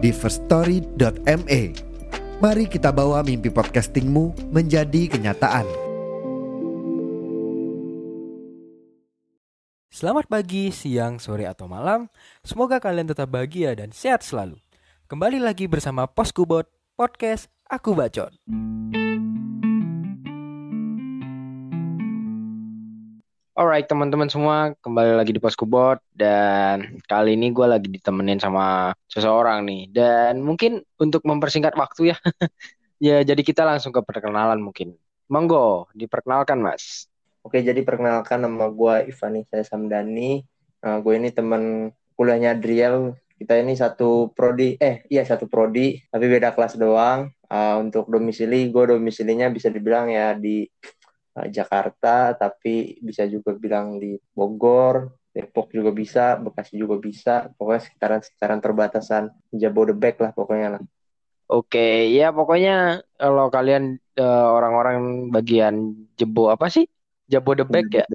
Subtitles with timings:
[0.00, 1.62] di firststory.me.
[2.40, 5.68] Mari kita bawa mimpi podcastingmu menjadi kenyataan.
[9.92, 12.08] Selamat pagi, siang, sore, atau malam.
[12.40, 14.56] Semoga kalian tetap bahagia dan sehat selalu.
[15.12, 16.64] Kembali lagi bersama Poskubot
[16.96, 18.32] Podcast Aku Bacot.
[23.54, 29.66] Alright teman-teman semua kembali lagi di Poskubot dan kali ini gue lagi ditemenin sama seseorang
[29.66, 32.16] nih dan mungkin untuk mempersingkat waktu ya
[33.12, 34.94] ya jadi kita langsung ke perkenalan mungkin
[35.26, 40.44] monggo diperkenalkan mas Oke, jadi perkenalkan nama gue Ivani saya Samdani.
[40.84, 43.16] Uh, gue ini teman kuliahnya Adriel.
[43.40, 47.32] Kita ini satu prodi, eh iya satu prodi, tapi beda kelas doang.
[47.48, 50.68] Uh, untuk domisili, gue domisilinya bisa dibilang ya di
[51.48, 57.48] Jakarta, tapi bisa juga bilang di Bogor, Depok juga bisa, Bekasi juga bisa.
[57.54, 60.82] Pokoknya sekitaran-sekitaran perbatasan Jabodebek lah pokoknya lah.
[61.50, 66.86] Oke ya pokoknya kalau kalian eh, orang-orang bagian jebo apa sih
[67.26, 68.06] Jabodebek ya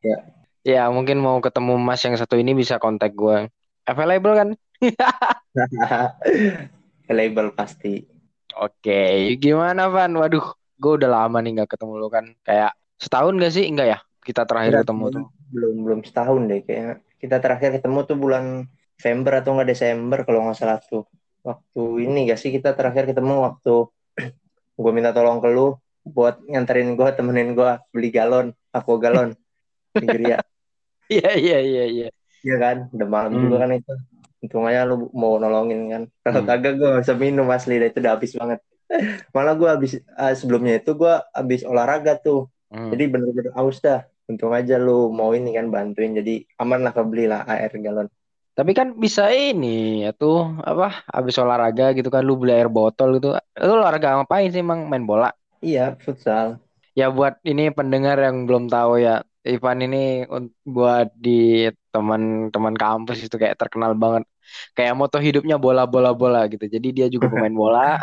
[0.00, 0.16] Ya,
[0.64, 3.52] ya mungkin mau ketemu mas yang satu ini bisa kontak gue
[3.84, 4.48] available kan
[7.10, 8.06] label pasti.
[8.58, 10.14] Oke, gimana Van?
[10.14, 10.42] Waduh,
[10.82, 12.24] gue udah lama nih nggak ketemu lu kan.
[12.46, 12.70] Kayak
[13.02, 13.64] setahun gak sih?
[13.70, 13.98] Enggak ya?
[14.26, 15.24] Kita terakhir ketemu belum, tuh.
[15.54, 16.94] belum belum setahun deh kayaknya.
[17.20, 18.44] Kita terakhir ketemu tuh bulan
[18.96, 21.04] November atau enggak Desember kalau nggak salah tuh.
[21.48, 23.74] Waktu ini gak sih kita terakhir ketemu waktu
[24.82, 28.46] gue minta tolong ke lu buat nganterin gue temenin gue beli galon,
[28.76, 29.30] aku galon.
[30.00, 30.38] di Geria.
[31.10, 32.08] Iya, iya, iya, iya.
[32.40, 33.42] Iya kan, udah malam Hmm.
[33.44, 33.92] juga kan itu.
[34.40, 36.02] Untung aja lu mau nolongin kan.
[36.24, 36.48] Kalau Hmm.
[36.48, 38.60] kagak gue gak bisa minum asli, itu udah habis banget.
[39.34, 42.50] Malah gue habis eh, sebelumnya itu gue habis olahraga tuh.
[42.70, 42.90] Hmm.
[42.90, 44.06] Jadi bener-bener aus dah.
[44.30, 46.14] Untung aja lu mau ini kan bantuin.
[46.14, 48.06] Jadi aman lah kebeli lah air galon.
[48.54, 51.06] Tapi kan bisa ini ya tuh apa?
[51.08, 53.34] Habis olahraga gitu kan lu beli air botol gitu.
[53.58, 55.30] Lu olahraga ngapain sih emang main bola?
[55.62, 56.58] Iya, futsal.
[56.98, 60.26] Ya buat ini pendengar yang belum tahu ya, Ivan ini
[60.66, 64.26] buat di teman-teman kampus itu kayak terkenal banget.
[64.76, 66.64] Kayak moto hidupnya bola bola bola gitu.
[66.66, 68.00] Jadi dia juga pemain bola.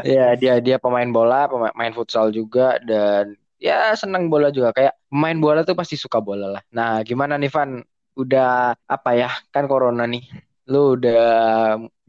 [0.00, 4.72] Ya, dia dia pemain bola, pemain main futsal juga dan ya senang bola juga.
[4.72, 6.62] Kayak pemain bola tuh pasti suka bola lah.
[6.72, 7.70] Nah, gimana nih Van?
[8.16, 9.28] Udah apa ya?
[9.52, 10.24] Kan corona nih.
[10.72, 11.20] Lu udah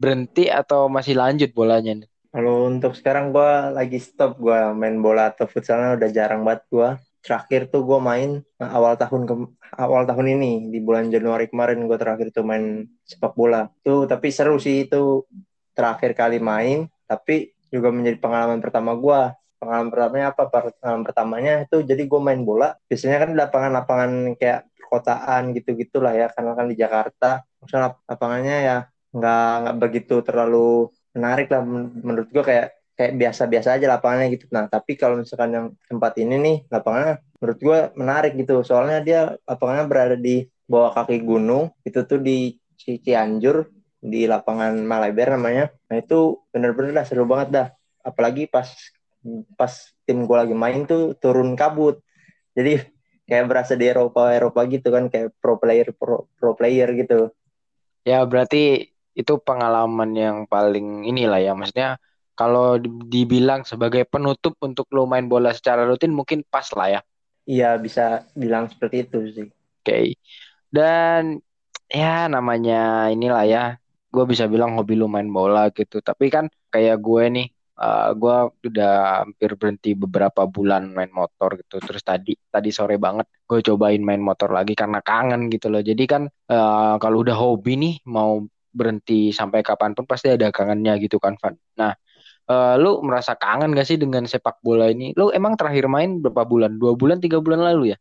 [0.00, 2.08] berhenti atau masih lanjut bolanya nih?
[2.32, 6.88] Kalau untuk sekarang gue lagi stop gue main bola atau futsalnya udah jarang banget gue.
[7.22, 9.34] Terakhir tuh gue main eh, awal tahun ke
[9.78, 13.70] awal tahun ini di bulan Januari kemarin gue terakhir tuh main sepak bola.
[13.86, 15.22] Tuh tapi seru sih itu
[15.76, 16.90] terakhir kali main.
[17.06, 19.20] Tapi juga menjadi pengalaman pertama gue.
[19.62, 20.42] Pengalaman pertamanya apa?
[20.50, 22.74] Pengalaman pertamanya itu jadi gue main bola.
[22.90, 26.26] Biasanya kan lapangan-lapangan kayak perkotaan gitu-gitulah ya.
[26.34, 27.46] Karena kan di Jakarta.
[27.70, 28.76] Lap- lapangannya ya
[29.12, 34.46] nggak nggak begitu terlalu menarik lah men- menurut gue kayak kayak biasa-biasa aja lapangannya gitu.
[34.52, 38.60] Nah tapi kalau misalkan yang tempat ini nih lapangannya menurut gue menarik gitu.
[38.62, 41.72] Soalnya dia lapangannya berada di bawah kaki gunung.
[41.82, 43.68] Itu tuh di Ci- Cianjur
[44.02, 45.64] di lapangan Malabar namanya.
[45.88, 47.66] Nah itu bener-bener dah seru banget dah.
[48.04, 48.68] Apalagi pas
[49.54, 49.72] pas
[50.04, 52.02] tim gue lagi main tuh turun kabut.
[52.52, 52.82] Jadi
[53.28, 57.30] kayak berasa di Eropa Eropa gitu kan kayak pro player pro, pro player gitu.
[58.02, 62.00] Ya berarti itu pengalaman yang paling inilah ya maksudnya
[62.38, 67.00] kalau di- dibilang sebagai penutup untuk lo main bola secara rutin mungkin pas lah ya.
[67.52, 68.02] Iya bisa
[68.42, 69.46] bilang seperti itu sih.
[69.82, 70.14] Oke.
[70.76, 71.22] Dan
[71.92, 72.74] ya namanya
[73.14, 73.60] inilah ya.
[74.14, 75.96] Gue bisa bilang hobi lu main bola gitu.
[76.04, 77.46] Tapi kan kayak gue nih
[77.82, 78.34] eh, gue
[78.68, 78.90] udah
[79.24, 81.76] hampir berhenti beberapa bulan main motor gitu.
[81.86, 85.82] Terus tadi tadi sore banget gue cobain main motor lagi karena kangen gitu loh.
[85.84, 86.22] Jadi kan
[86.52, 88.42] eh, kalau udah hobi nih mau
[88.72, 91.54] berhenti sampai kapan pun pasti ada kangennya gitu kan Van.
[91.80, 91.92] Nah,
[92.52, 95.16] eh, lu merasa kangen gak sih dengan sepak bola ini?
[95.16, 96.76] Lu emang terakhir main berapa bulan?
[96.76, 97.98] Dua bulan, tiga bulan lalu ya?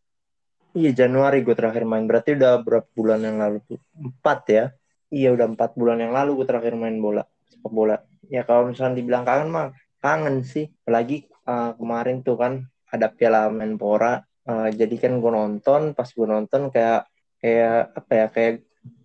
[0.71, 2.03] Iya Januari gue terakhir main.
[2.07, 3.79] Berarti udah berapa bulan yang lalu tuh?
[3.95, 4.65] Empat ya?
[5.11, 7.23] Iya udah empat bulan yang lalu gue terakhir main bola.
[7.47, 7.97] Sepak bola.
[8.27, 10.71] Ya kalau misalnya dibilang kangen mah kangen sih.
[10.83, 12.53] Apalagi uh, kemarin tuh kan
[12.87, 14.23] ada Piala Menpora.
[14.47, 15.91] Uh, jadi kan gue nonton.
[15.91, 17.07] Pas gue nonton kayak
[17.43, 18.53] kayak apa ya kayak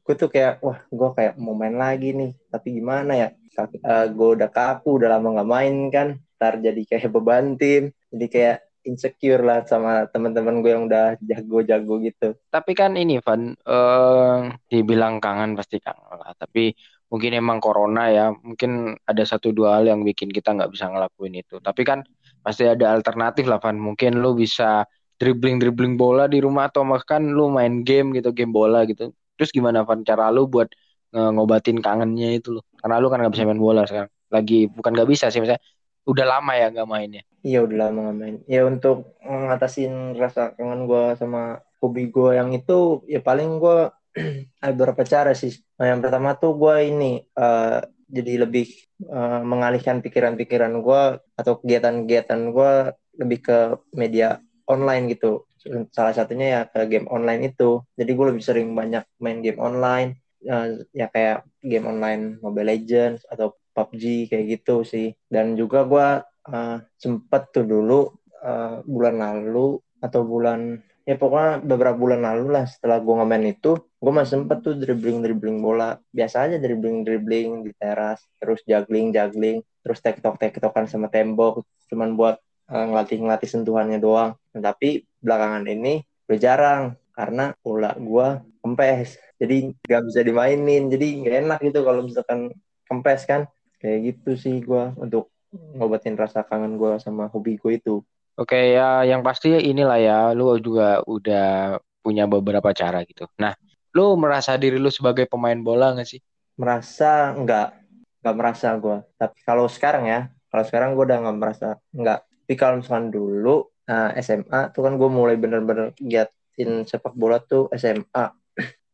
[0.06, 4.28] gue tuh kayak wah gue kayak mau main lagi nih tapi gimana ya uh, gue
[4.36, 9.42] udah kaku udah lama nggak main kan ntar jadi kayak beban tim jadi kayak insecure
[9.42, 12.28] lah sama teman-teman gue yang udah jago-jago gitu.
[12.48, 16.32] Tapi kan ini Van, uh, dibilang kangen pasti kangen lah.
[16.38, 16.70] Tapi
[17.10, 21.34] mungkin emang corona ya, mungkin ada satu dua hal yang bikin kita nggak bisa ngelakuin
[21.42, 21.58] itu.
[21.58, 22.06] Tapi kan
[22.40, 23.76] pasti ada alternatif lah Van.
[23.76, 24.86] Mungkin lu bisa
[25.18, 29.10] dribbling-dribbling bola di rumah atau bahkan lu main game gitu, game bola gitu.
[29.36, 30.70] Terus gimana Van cara lu buat
[31.12, 32.64] ngobatin kangennya itu loh?
[32.78, 34.10] Karena lu kan nggak bisa main bola sekarang.
[34.32, 35.62] Lagi bukan nggak bisa sih, misalnya
[36.06, 37.22] udah lama ya nggak mainnya?
[37.42, 38.36] Iya udah lama nggak main.
[38.46, 43.90] Ya untuk ngatasin rasa kangen gue sama hobi gue yang itu ya paling gue
[44.62, 45.52] ada beberapa cara sih.
[45.76, 48.70] Nah, yang pertama tuh gue ini uh, jadi lebih
[49.10, 51.02] uh, mengalihkan pikiran-pikiran gue
[51.36, 52.72] atau kegiatan-kegiatan gue
[53.18, 53.58] lebih ke
[53.92, 55.44] media online gitu.
[55.90, 57.82] Salah satunya ya ke game online itu.
[57.98, 60.16] Jadi gue lebih sering banyak main game online.
[60.46, 65.10] Uh, ya kayak game online Mobile Legends atau PUBG kayak gitu sih.
[65.26, 66.08] Dan juga gue
[66.54, 68.08] uh, sempet tuh dulu
[68.46, 73.78] uh, bulan lalu atau bulan ya pokoknya beberapa bulan lalu lah setelah gue ngamen itu
[73.78, 75.98] gue masih sempet tuh dribbling dribbling bola.
[76.10, 82.18] Biasa aja dribbling dribbling di teras terus juggling juggling terus tektok tektokan sama tembok cuman
[82.18, 82.36] buat
[82.70, 84.34] uh, ngelatih ngelatih sentuhannya doang.
[84.54, 86.82] Nah, tapi belakangan ini udah jarang
[87.14, 88.28] karena bola gue
[88.66, 89.14] kempes.
[89.38, 90.90] Jadi nggak bisa dimainin.
[90.90, 92.50] Jadi nggak enak gitu kalau misalkan
[92.90, 93.46] kempes kan.
[93.78, 98.02] Kayak gitu sih gue untuk ngobatin rasa kangen gue sama hobi gue itu.
[98.34, 103.30] Oke ya yang pasti inilah ya lu juga udah punya beberapa cara gitu.
[103.38, 103.54] Nah
[103.94, 106.20] lu merasa diri lu sebagai pemain bola gak sih?
[106.58, 107.86] Merasa enggak
[108.26, 110.20] enggak merasa gue tapi kalau sekarang ya
[110.50, 114.98] kalau sekarang gue udah nggak merasa enggak tapi kalau misalkan dulu nah, SMA tuh kan
[114.98, 118.34] gue mulai bener-bener giatin sepak bola tuh SMA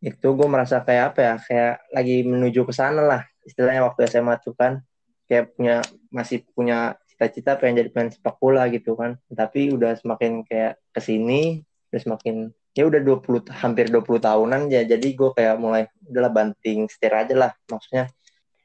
[0.03, 4.35] itu gue merasa kayak apa ya kayak lagi menuju ke sana lah istilahnya waktu SMA
[4.43, 4.83] tuh kan.
[5.31, 5.77] Kayak punya
[6.11, 9.15] masih punya cita-cita pengen jadi pemain sepak bola gitu kan.
[9.31, 11.63] Tapi udah semakin kayak ke sini
[11.95, 12.35] udah semakin
[12.73, 14.83] ya udah 20 hampir 20 tahunan ya.
[14.83, 18.11] Jadi gue kayak mulai udahlah banting setir aja lah maksudnya.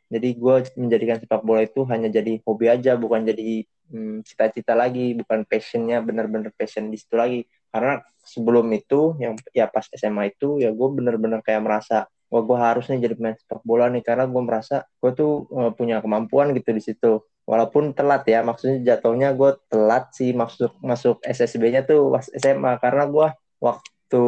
[0.10, 4.82] Jadi gue menjadikan sepak bola itu hanya jadi hobi aja bukan jadi hmm, cita-cita hmm,
[4.82, 10.36] lagi bukan passionnya bener-bener passion di situ lagi karena sebelum itu yang ya pas SMA
[10.36, 14.04] itu ya gue bener-bener kayak merasa wah gue harusnya jadi pemain sepak bola nih.
[14.04, 17.24] Karena gue merasa gue tuh uh, punya kemampuan gitu di situ.
[17.48, 23.08] Walaupun telat ya maksudnya jatuhnya gue telat sih masuk masuk SSB-nya tuh pas SMA karena
[23.08, 23.28] gue
[23.64, 24.26] waktu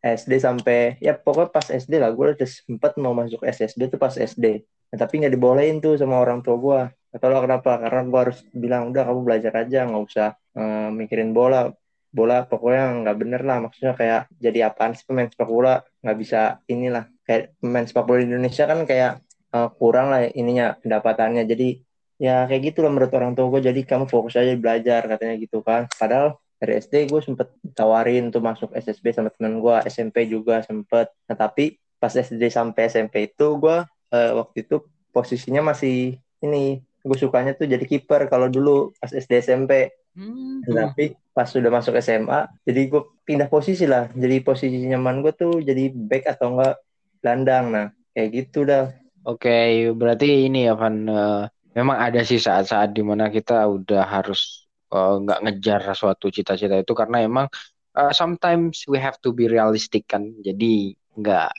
[0.00, 4.12] SD sampai ya pokoknya pas SD lah gue udah sempet mau masuk SSB tuh pas
[4.12, 6.80] SD nah, tapi nggak dibolehin tuh sama orang tua gue
[7.10, 11.36] atau lo kenapa karena gue harus bilang udah kamu belajar aja nggak usah uh, mikirin
[11.36, 11.68] bola
[12.10, 13.58] bola pokoknya nggak bener lah.
[13.64, 15.80] Maksudnya kayak jadi apaan sih pemain sepak bola?
[16.02, 17.06] Nggak bisa inilah.
[17.24, 19.12] Kayak pemain sepak bola di Indonesia kan kayak
[19.54, 21.46] uh, kurang lah ininya pendapatannya.
[21.46, 21.80] Jadi
[22.20, 25.64] ya kayak gitu lah menurut orang tua gue jadi kamu fokus aja belajar katanya gitu
[25.64, 25.88] kan.
[25.96, 31.08] Padahal dari SD gue sempet tawarin tuh masuk SSB sama temen gue SMP juga sempet.
[31.30, 34.84] Nah tapi pas SD sampai SMP itu gue uh, waktu itu
[35.14, 36.84] posisinya masih ini.
[37.00, 40.66] Gue sukanya tuh jadi kiper kalau dulu pas SD SMP hmm.
[40.66, 44.10] tapi pas sudah masuk SMA jadi gue pindah posisi lah.
[44.10, 46.74] Jadi posisi nyaman gue tuh jadi back atau enggak
[47.22, 48.90] gelandang nah kayak gitu dah.
[49.22, 51.46] Oke okay, berarti ini ya Van uh,
[51.78, 56.90] memang ada sih saat-saat di mana kita udah harus uh, nggak ngejar suatu cita-cita itu
[56.96, 57.46] karena emang
[57.94, 60.34] uh, sometimes we have to be realistic kan.
[60.42, 61.50] Jadi nggak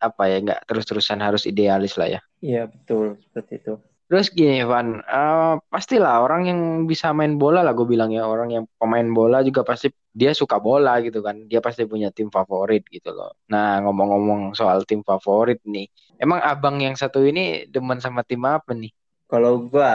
[0.00, 2.20] apa ya nggak terus-terusan harus idealis lah ya.
[2.40, 3.20] Iya betul.
[3.20, 3.74] Seperti itu
[4.10, 8.50] Terus gini, Van, uh, pastilah orang yang bisa main bola lah, gue bilang ya, orang
[8.50, 12.82] yang pemain bola juga pasti dia suka bola gitu kan, dia pasti punya tim favorit
[12.90, 13.38] gitu loh.
[13.46, 15.86] Nah, ngomong-ngomong soal tim favorit nih,
[16.18, 18.90] emang abang yang satu ini demen sama tim apa nih?
[19.30, 19.90] Kalau gue,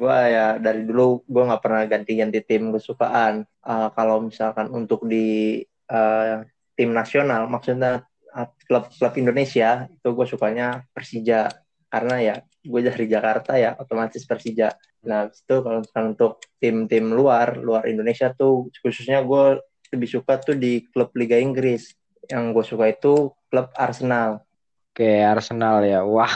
[0.00, 3.44] gue ya dari dulu gue nggak pernah ganti-ganti tim kesukaan.
[3.60, 5.60] Uh, kalau misalkan untuk di
[5.92, 6.40] uh,
[6.72, 8.08] tim nasional, maksudnya
[8.64, 11.52] klub klub Indonesia itu gue sukanya Persija
[11.92, 14.74] karena ya gue dari Jakarta ya otomatis Persija.
[15.06, 19.62] Nah itu kalau misalkan untuk tim-tim luar luar Indonesia tuh khususnya gue
[19.94, 21.94] lebih suka tuh di klub Liga Inggris.
[22.28, 24.42] Yang gue suka itu klub Arsenal.
[24.92, 26.02] Oke Arsenal ya.
[26.14, 26.34] Wah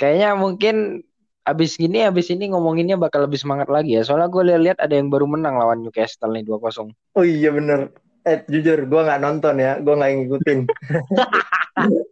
[0.00, 1.06] kayaknya mungkin
[1.42, 4.02] abis gini abis ini ngomonginnya bakal lebih semangat lagi ya.
[4.06, 7.92] Soalnya gue lihat ada yang baru menang lawan Newcastle nih 2-0 oh iya bener.
[8.22, 9.82] Eh jujur gue nggak nonton ya.
[9.82, 10.58] Gue nggak ngikutin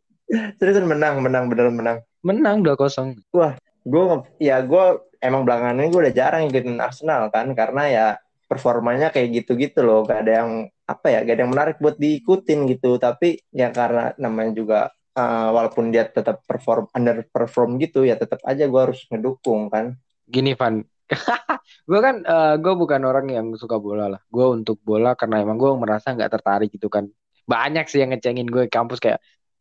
[0.58, 1.98] Seriusan menang, menang, beneran menang.
[2.22, 3.18] Menang 2-0.
[3.34, 4.04] Wah, gue
[4.38, 4.84] ya gue
[5.18, 8.06] emang belakangan ini gue udah jarang ngikutin Arsenal kan karena ya
[8.46, 10.50] performanya kayak gitu-gitu loh, gak ada yang
[10.86, 12.98] apa ya, gak ada yang menarik buat diikutin gitu.
[12.98, 14.80] Tapi ya karena namanya juga
[15.16, 19.96] uh, walaupun dia tetap perform underperform gitu ya tetap aja gue harus ngedukung kan
[20.26, 20.82] gini Van
[21.90, 25.58] gue kan uh, gue bukan orang yang suka bola lah gue untuk bola karena emang
[25.58, 27.10] gue merasa nggak tertarik gitu kan
[27.50, 29.18] banyak sih yang ngecengin gue kampus kayak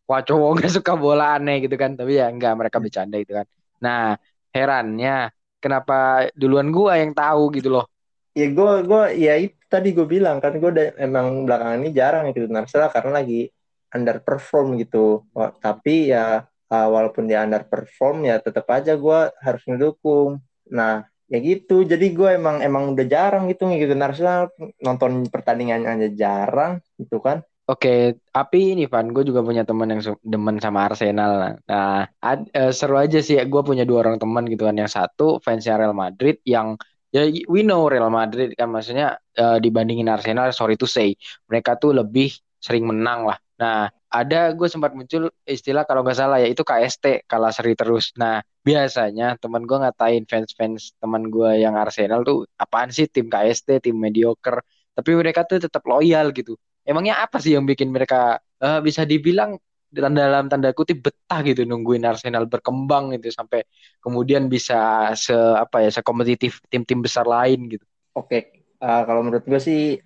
[0.09, 3.45] wah cowok gak suka bola aneh gitu kan tapi ya enggak mereka bercanda gitu kan.
[3.85, 4.17] Nah
[4.49, 5.29] herannya
[5.61, 7.85] kenapa duluan gue yang tahu gitu loh.
[8.33, 12.33] Ya gue gue ya itu tadi gue bilang kan gue udah emang belakangan ini jarang
[12.33, 13.53] gitu Narsela karena lagi
[13.93, 15.29] underperform gitu.
[15.61, 20.41] Tapi ya uh, walaupun dia underperform ya tetap aja gue harus ngedukung.
[20.73, 24.49] Nah ya gitu jadi gue emang emang udah jarang gitu ngikutin Arsenal.
[24.81, 30.01] Nonton pertandingan aja jarang gitu kan Oke, tapi ini Van, gue juga punya teman yang
[30.25, 31.31] demen sama Arsenal.
[31.69, 33.37] Nah, ad, uh, seru aja sih.
[33.45, 34.73] Gue punya dua orang teman gitu kan.
[34.81, 36.73] Yang satu fansnya Real Madrid, yang
[37.13, 41.13] ya we know Real Madrid kan maksudnya uh, dibandingin Arsenal, sorry to say,
[41.45, 43.37] mereka tuh lebih sering menang lah.
[43.61, 48.09] Nah, ada gue sempat muncul istilah kalau nggak salah ya itu KST kalah seri terus.
[48.17, 53.77] Nah biasanya teman gue ngatain fans-fans teman gue yang Arsenal tuh apaan sih tim KST
[53.85, 54.65] tim mediocre.
[54.97, 56.57] Tapi mereka tuh tetap loyal gitu.
[56.89, 61.65] Emangnya apa sih yang bikin mereka uh, bisa dibilang dalam dalam tanda kutip betah gitu
[61.65, 63.65] nungguin Arsenal berkembang gitu sampai
[64.01, 67.85] kemudian bisa se apa ya sekompetitif tim-tim besar lain gitu.
[68.17, 70.01] Oke, uh, kalau menurut gue sih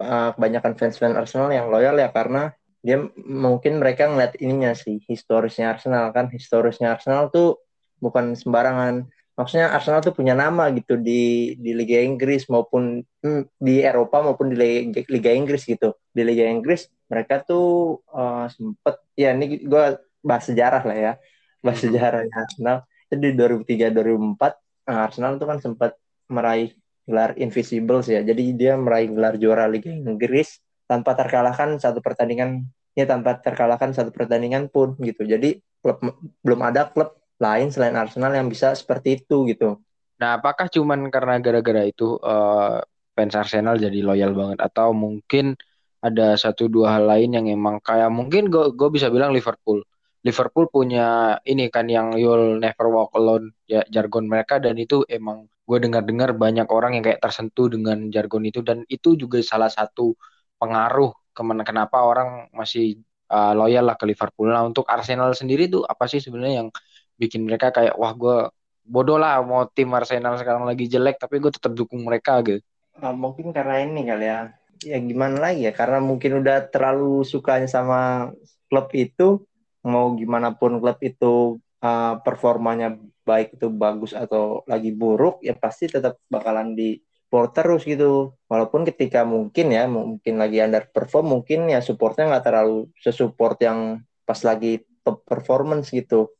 [0.00, 2.52] uh, kebanyakan fans-fans Arsenal yang loyal ya karena
[2.84, 7.64] dia mungkin mereka ngeliat ininya sih historisnya Arsenal kan historisnya Arsenal tuh
[7.98, 13.84] bukan sembarangan maksudnya Arsenal tuh punya nama gitu di di Liga Inggris maupun hmm, di
[13.84, 19.36] Eropa maupun di Liga, Liga Inggris gitu di Liga Inggris mereka tuh uh, sempet ya
[19.36, 19.84] ini gue
[20.24, 21.12] bahas sejarah lah ya
[21.60, 21.84] bahas hmm.
[21.84, 22.78] sejarahnya Arsenal
[23.12, 25.92] itu di 2003 2004 nah Arsenal tuh kan sempat
[26.32, 26.72] meraih
[27.06, 32.66] gelar Invisibles ya jadi dia meraih gelar juara Liga Inggris tanpa terkalahkan satu pertandingan
[32.96, 35.28] ya tanpa terkalahkan satu pertandingan pun gitu.
[35.28, 36.00] Jadi klub
[36.40, 39.80] belum ada klub lain selain Arsenal yang bisa seperti itu gitu.
[40.16, 42.80] Nah, apakah cuman karena gara-gara itu uh,
[43.12, 45.56] fans Arsenal jadi loyal banget atau mungkin
[46.00, 49.84] ada satu dua hal lain yang emang kayak mungkin gue bisa bilang Liverpool.
[50.26, 55.46] Liverpool punya ini kan yang you'll never walk alone ya jargon mereka dan itu emang
[55.66, 60.14] gue dengar-dengar banyak orang yang kayak tersentuh dengan jargon itu dan itu juga salah satu
[60.58, 64.50] pengaruh kenapa orang masih uh, loyal lah ke Liverpool.
[64.50, 66.68] Nah untuk Arsenal sendiri tuh apa sih sebenarnya yang
[67.16, 68.38] bikin mereka kayak wah gue
[68.86, 72.62] bodoh lah mau tim Arsenal sekarang lagi jelek tapi gue tetap dukung mereka gitu.
[72.96, 74.40] Uh, mungkin karena ini kali ya.
[74.84, 78.30] Ya gimana lagi ya karena mungkin udah terlalu sukanya sama
[78.68, 79.48] klub itu
[79.80, 82.92] mau gimana pun klub itu uh, performanya
[83.24, 88.86] baik itu bagus atau lagi buruk ya pasti tetap bakalan di support terus gitu walaupun
[88.86, 94.86] ketika mungkin ya mungkin lagi underperform mungkin ya supportnya nggak terlalu sesupport yang pas lagi
[95.02, 96.30] top performance gitu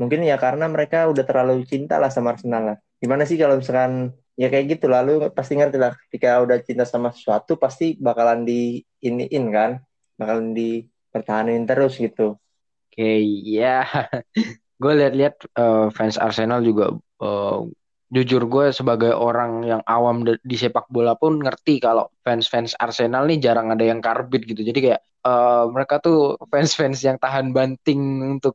[0.00, 4.14] mungkin ya karena mereka udah terlalu cinta lah sama Arsenal lah gimana sih kalau misalkan
[4.34, 8.82] ya kayak gitu lalu pasti ngerti lah ketika udah cinta sama sesuatu pasti bakalan di
[9.04, 9.78] iniin kan
[10.18, 14.10] bakalan dipertahanin terus gitu oke okay, ya yeah.
[14.82, 16.90] gue lihat-lihat uh, fans Arsenal juga
[17.22, 17.62] uh,
[18.14, 23.42] jujur gue sebagai orang yang awam di sepak bola pun ngerti kalau fans-fans Arsenal nih
[23.42, 24.62] jarang ada yang karbit gitu.
[24.62, 28.54] Jadi kayak uh, mereka tuh fans-fans yang tahan banting untuk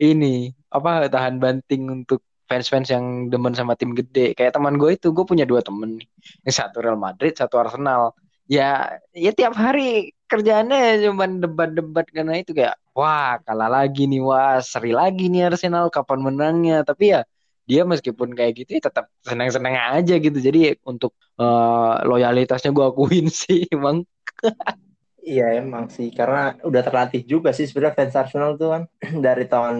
[0.00, 4.32] ini apa tahan banting untuk fans-fans yang demen sama tim gede.
[4.38, 5.98] Kayak teman gue itu, gue punya dua temen.
[6.46, 8.14] Yang satu Real Madrid, satu Arsenal.
[8.46, 14.62] Ya, ya tiap hari kerjaannya cuma debat-debat karena itu kayak wah kalah lagi nih, wah
[14.62, 16.86] seri lagi nih Arsenal kapan menangnya.
[16.86, 17.20] Tapi ya
[17.66, 23.26] dia meskipun kayak gitu ya tetap senang-senang aja gitu jadi untuk uh, loyalitasnya gue akuin
[23.42, 24.06] sih emang
[25.26, 28.82] iya emang sih karena udah terlatih juga sih sebenarnya fans Arsenal tuh kan
[29.26, 29.76] dari tahun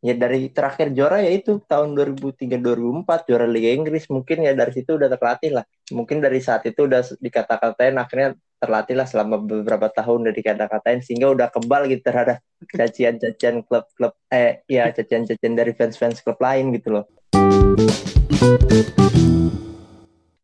[0.00, 4.08] ya dari terakhir juara ya itu tahun 2003 2004 juara Liga Inggris.
[4.08, 5.64] Mungkin ya dari situ udah terlatih lah.
[5.92, 11.32] Mungkin dari saat itu udah dikata-katain akhirnya terlatih lah selama beberapa tahun udah dikata-katain sehingga
[11.32, 12.44] udah kebal gitu terhadap
[12.76, 17.04] cacian-cacian klub-klub eh ya cacian-cacian dari fans-fans klub lain gitu loh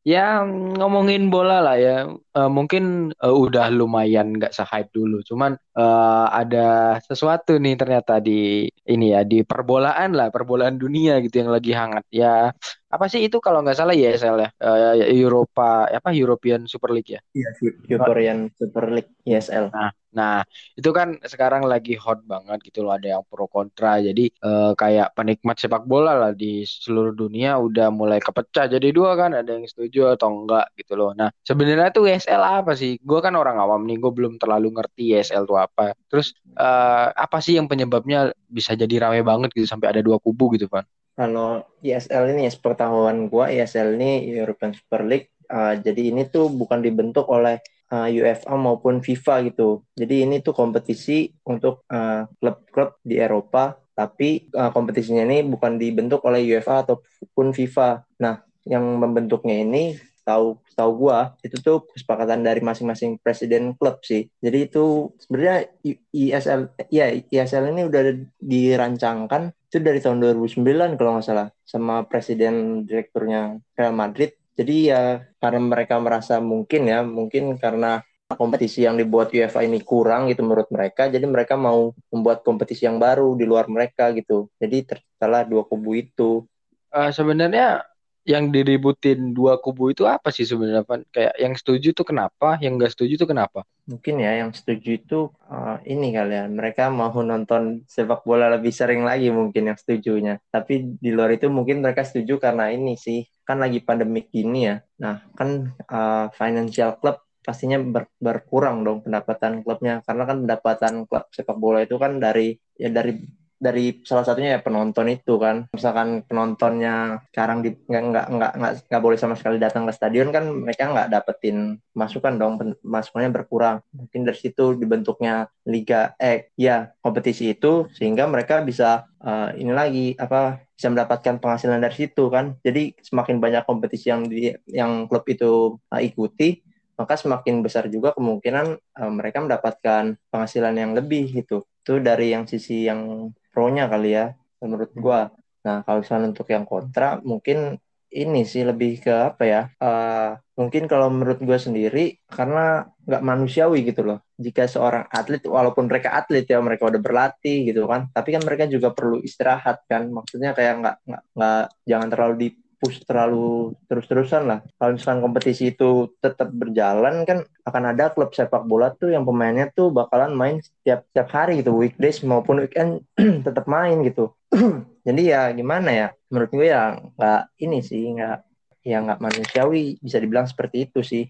[0.07, 0.39] Ya
[0.79, 5.19] ngomongin bola lah ya, uh, mungkin uh, udah lumayan nggak se-hype dulu.
[5.27, 11.43] Cuman uh, ada sesuatu nih ternyata di ini ya di perbolaan lah, perbolaan dunia gitu
[11.43, 12.07] yang lagi hangat.
[12.15, 12.55] Ya
[12.87, 17.11] apa sih itu kalau nggak salah ya ESL ya, uh, Eropa apa European Super League
[17.11, 17.21] ya?
[17.35, 17.51] Iya
[17.91, 19.75] European Super League ESL.
[19.75, 20.41] Nah, Nah,
[20.73, 24.01] itu kan sekarang lagi hot banget gitu loh, ada yang pro kontra.
[24.01, 29.13] Jadi eh, kayak penikmat sepak bola lah di seluruh dunia udah mulai kepecah jadi dua
[29.21, 31.13] kan, ada yang setuju atau enggak gitu loh.
[31.13, 32.97] Nah, sebenarnya tuh ESL apa sih?
[33.05, 35.93] Gue kan orang awam nih, gue belum terlalu ngerti ESL itu apa.
[36.09, 40.57] Terus eh, apa sih yang penyebabnya bisa jadi rame banget gitu sampai ada dua kubu
[40.57, 40.89] gitu, Pan?
[41.17, 45.33] Kalau ESL ini, sepengetahuan gua, ESL ini European Super League.
[45.49, 49.83] Uh, jadi ini tuh bukan dibentuk oleh uh, UEFA maupun FIFA gitu.
[49.95, 56.23] Jadi ini tuh kompetisi untuk uh, klub-klub di Eropa, tapi uh, kompetisinya ini bukan dibentuk
[56.27, 58.05] oleh UEFA ataupun FIFA.
[58.23, 59.95] Nah, yang membentuknya ini
[60.27, 64.27] tahu tahu gua itu tuh kesepakatan dari masing-masing presiden klub sih.
[64.43, 65.71] Jadi itu sebenarnya
[66.11, 68.03] ISL ya ISL ini udah
[68.43, 75.03] dirancangkan itu dari tahun 2009 kalau nggak salah sama presiden direkturnya Real Madrid jadi ya
[75.37, 80.67] karena mereka merasa mungkin ya, mungkin karena kompetisi yang dibuat UEFA ini kurang gitu menurut
[80.73, 84.51] mereka, jadi mereka mau membuat kompetisi yang baru di luar mereka gitu.
[84.59, 86.43] Jadi terciptalah dua kubu itu.
[86.91, 87.87] Uh, sebenarnya
[88.27, 91.07] yang diributin dua kubu itu apa sih sebenarnya Pan?
[91.15, 93.63] Kayak yang setuju tuh kenapa, yang nggak setuju tuh kenapa?
[93.87, 99.07] Mungkin ya yang setuju itu uh, ini kalian mereka mau nonton sepak bola lebih sering
[99.07, 100.43] lagi mungkin yang setujunya.
[100.51, 104.83] Tapi di luar itu mungkin mereka setuju karena ini sih kan lagi pandemi gini ya.
[104.99, 111.31] Nah kan uh, financial club pastinya ber, berkurang dong pendapatan klubnya karena kan pendapatan klub
[111.31, 113.23] sepak bola itu kan dari ya dari
[113.57, 115.67] dari salah satunya ya penonton itu kan.
[115.73, 120.49] Misalkan penontonnya sekarang di nggak nggak nggak nggak boleh sama sekali datang ke stadion kan
[120.49, 123.81] mereka nggak dapetin masukan dong masukannya berkurang.
[123.93, 130.07] Mungkin dari situ dibentuknya liga eh ya kompetisi itu sehingga mereka bisa uh, ini lagi
[130.21, 132.55] apa bisa mendapatkan penghasilan dari situ kan.
[132.61, 138.17] Jadi semakin banyak kompetisi yang di yang klub itu uh, ikuti maka semakin besar juga
[138.17, 141.69] kemungkinan uh, mereka mendapatkan penghasilan yang lebih gitu.
[141.85, 145.01] Itu dari yang sisi yang pro-nya kali ya menurut hmm.
[145.01, 145.33] gua.
[145.65, 147.81] Nah, kalau misalnya untuk yang kontra mungkin
[148.13, 149.63] ini sih lebih ke apa ya?
[149.81, 154.19] Uh, mungkin kalau menurut gue sendiri karena nggak manusiawi gitu loh.
[154.39, 158.65] Jika seorang atlet, walaupun mereka atlet ya mereka udah berlatih gitu kan, tapi kan mereka
[158.71, 160.09] juga perlu istirahat kan.
[160.09, 164.61] Maksudnya kayak nggak nggak nggak jangan terlalu di push terlalu terus-terusan lah.
[164.77, 169.73] Kalau misalkan kompetisi itu tetap berjalan kan akan ada klub sepak bola tuh yang pemainnya
[169.73, 173.05] tuh bakalan main setiap setiap hari gitu, weekdays maupun weekend
[173.47, 174.33] tetap main gitu.
[175.07, 176.09] Jadi ya gimana ya?
[176.29, 178.39] Menurut gue ya nggak ini sih nggak
[178.87, 181.27] ya nggak manusiawi bisa dibilang seperti itu sih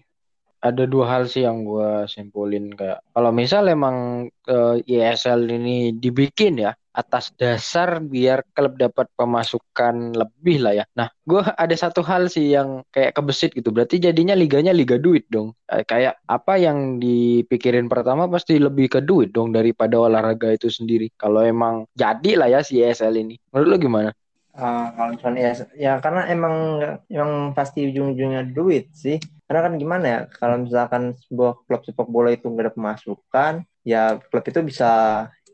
[0.61, 5.93] ada dua hal sih yang gue simpulin kayak kalau misal emang uh, eh, ESL ini
[5.93, 10.85] dibikin ya atas dasar biar klub dapat pemasukan lebih lah ya.
[10.97, 13.69] Nah, gue ada satu hal sih yang kayak kebesit gitu.
[13.69, 15.53] Berarti jadinya liganya liga duit dong.
[15.69, 21.13] Eh, kayak apa yang dipikirin pertama pasti lebih ke duit dong daripada olahraga itu sendiri.
[21.13, 23.37] Kalau emang jadi lah ya si ESL ini.
[23.53, 24.09] Menurut lo gimana?
[24.57, 26.81] Uh, kalau misalnya ya, ya karena emang
[27.13, 32.33] yang pasti ujung-ujungnya duit sih karena kan gimana ya kalau misalkan sebuah klub sepak bola
[32.33, 33.53] itu nggak ada pemasukan
[33.85, 34.91] ya klub itu bisa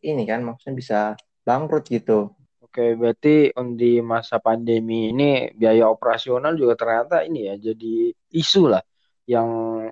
[0.04, 1.00] ini kan maksudnya bisa
[1.44, 2.32] bangkrut gitu
[2.74, 8.82] Oke, berarti di masa pandemi ini biaya operasional juga ternyata ini ya jadi isu lah
[9.30, 9.46] yang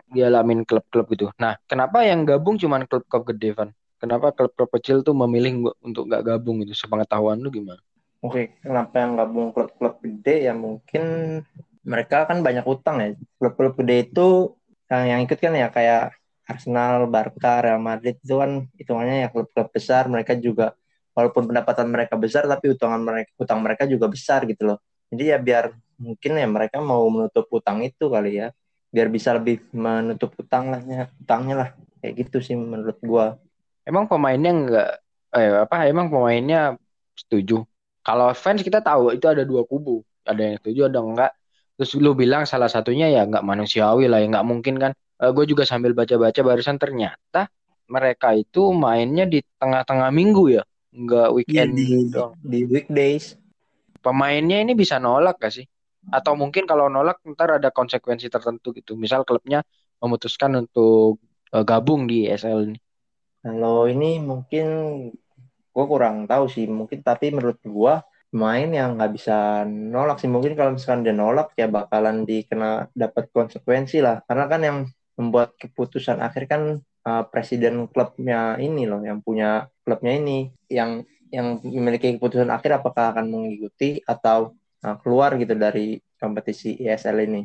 [0.09, 1.29] dialamin klub-klub gitu.
[1.37, 3.69] Nah, kenapa yang gabung cuma klub-klub gede, Van?
[4.01, 6.73] Kenapa klub-klub kecil tuh memilih untuk nggak gabung itu?
[6.73, 7.77] Sepengetahuan lu gimana?
[8.17, 11.03] Oke, kenapa yang gabung klub-klub gede ya mungkin
[11.85, 13.13] mereka kan banyak utang ya.
[13.37, 14.57] Klub-klub gede itu
[14.89, 16.17] yang, yang ikut kan ya kayak
[16.49, 20.09] Arsenal, Barca, Real Madrid itu kan hitungannya ya klub-klub besar.
[20.09, 20.73] Mereka juga
[21.11, 24.77] walaupun pendapatan mereka besar tapi utangan mereka utang mereka juga besar gitu loh.
[25.11, 28.47] Jadi ya biar mungkin ya mereka mau menutup utang itu kali ya.
[28.91, 30.81] Biar bisa lebih menutup utang lah,
[31.19, 31.69] utangnya lah.
[32.03, 33.39] Kayak gitu sih menurut gua.
[33.87, 34.89] Emang pemainnya enggak
[35.31, 36.75] eh apa emang pemainnya
[37.15, 37.63] setuju.
[38.01, 40.03] Kalau fans kita tahu itu ada dua kubu.
[40.27, 41.31] Ada yang setuju ada enggak
[41.81, 45.31] terus lu bilang salah satunya ya nggak manusiawi lah ya nggak mungkin kan uh, eh,
[45.33, 47.49] gue juga sambil baca-baca barusan ternyata
[47.89, 52.33] mereka itu mainnya di tengah-tengah minggu ya nggak weekend ya, di, dong.
[52.43, 53.39] di weekdays.
[54.01, 55.65] Pemainnya ini bisa nolak gak sih?
[56.09, 58.97] Atau mungkin kalau nolak ntar ada konsekuensi tertentu gitu.
[58.97, 59.61] Misal klubnya
[60.01, 61.21] memutuskan untuk
[61.53, 62.79] uh, gabung di SL ini.
[63.41, 64.67] Kalau ini mungkin
[65.71, 66.65] gue kurang tahu sih.
[66.65, 67.93] Mungkin tapi menurut gue
[68.33, 70.27] pemain yang nggak bisa nolak sih.
[70.27, 74.25] Mungkin kalau misalkan dia nolak ya bakalan dikena dapat konsekuensi lah.
[74.25, 74.77] Karena kan yang
[75.21, 81.63] membuat keputusan akhir kan uh, presiden klubnya ini loh yang punya klubnya ini yang yang
[81.63, 87.41] memiliki keputusan akhir apakah akan mengikuti atau uh, keluar gitu dari kompetisi ESL ini.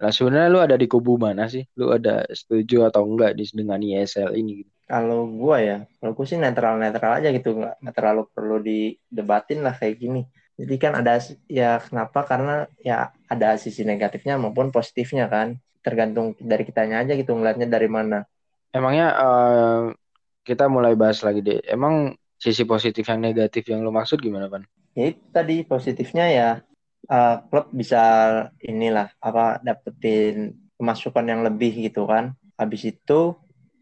[0.00, 1.64] Nah sebenarnya lu ada di kubu mana sih?
[1.76, 4.64] Lu ada setuju atau enggak di dengan ESL ini?
[4.88, 9.76] Kalau gue ya, kalau gue sih netral-netral aja gitu, nggak, nggak terlalu perlu didebatin lah
[9.76, 10.26] kayak gini.
[10.60, 12.26] Jadi kan ada ya kenapa?
[12.26, 17.86] Karena ya ada sisi negatifnya maupun positifnya kan, tergantung dari kitanya aja gitu ngeliatnya dari
[17.86, 18.26] mana.
[18.70, 19.82] Emangnya uh,
[20.46, 21.58] kita mulai bahas lagi deh.
[21.66, 24.64] Emang sisi positif yang negatif yang lo maksud gimana, Pan?
[24.94, 26.48] Ya itu tadi positifnya ya
[27.10, 28.00] uh, klub bisa
[28.62, 32.34] inilah apa dapetin pemasukan yang lebih gitu kan.
[32.56, 33.34] Habis itu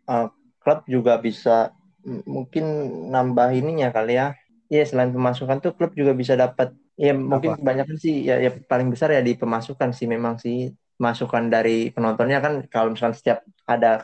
[0.08, 0.26] uh,
[0.60, 1.72] klub juga bisa
[2.24, 2.64] mungkin
[3.12, 4.34] nambah ininya kali ya.
[4.68, 7.58] Iya selain pemasukan tuh klub juga bisa dapat ya mungkin Apa?
[7.62, 12.42] kebanyakan sih ya, ya paling besar ya di pemasukan sih memang sih masukan dari penontonnya
[12.42, 14.02] kan kalau misalkan setiap ada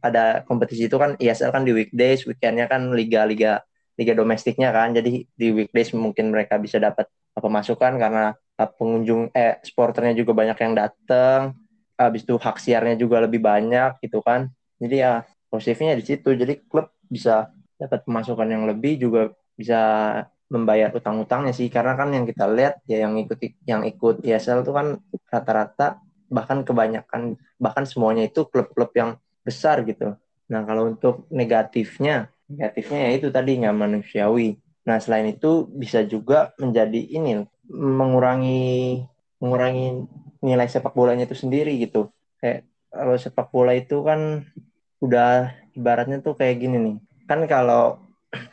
[0.00, 3.60] ada kompetisi itu kan ISL kan di weekdays, weekendnya kan liga-liga
[4.00, 4.96] liga domestiknya kan.
[4.96, 10.74] Jadi di weekdays mungkin mereka bisa dapat pemasukan karena pengunjung eh sporternya juga banyak yang
[10.76, 11.40] datang.
[12.00, 14.48] Habis itu hak siarnya juga lebih banyak gitu kan.
[14.80, 19.80] Jadi ya positifnya di situ jadi klub bisa dapat pemasukan yang lebih juga bisa
[20.50, 24.72] membayar utang-utangnya sih karena kan yang kita lihat ya yang ikut yang ikut ESL itu
[24.74, 24.98] kan
[25.30, 30.14] rata-rata bahkan kebanyakan bahkan semuanya itu klub-klub yang besar gitu.
[30.46, 34.58] Nah kalau untuk negatifnya negatifnya ya itu tadi nggak manusiawi.
[34.86, 39.04] Nah selain itu bisa juga menjadi ini mengurangi
[39.42, 40.06] mengurangi
[40.42, 42.10] nilai sepak bolanya itu sendiri gitu.
[42.42, 44.46] Kayak kalau sepak bola itu kan
[45.00, 46.96] udah ibaratnya tuh kayak gini nih.
[47.30, 48.09] Kan kalau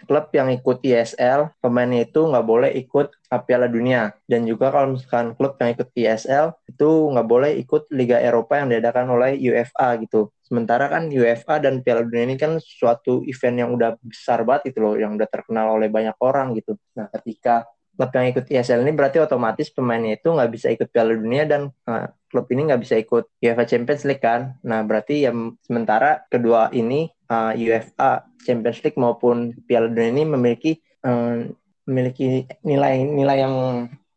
[0.09, 3.13] klub yang ikut ISL, pemainnya itu nggak boleh ikut
[3.45, 4.15] Piala Dunia.
[4.25, 8.73] Dan juga kalau misalkan klub yang ikut ISL, itu nggak boleh ikut Liga Eropa yang
[8.73, 10.33] diadakan oleh UEFA gitu.
[10.41, 14.79] Sementara kan UEFA dan Piala Dunia ini kan suatu event yang udah besar banget itu
[14.81, 16.79] loh, yang udah terkenal oleh banyak orang gitu.
[16.97, 21.17] Nah ketika klub yang ikut ISL ini berarti otomatis pemainnya itu nggak bisa ikut Piala
[21.17, 24.55] Dunia dan uh, klub ini nggak bisa ikut UEFA Champions League kan.
[24.61, 30.71] Nah berarti yang sementara kedua ini uh, UEFA Champions League maupun Piala Dunia ini memiliki
[31.03, 31.47] uh,
[31.87, 33.55] memiliki nilai-nilai yang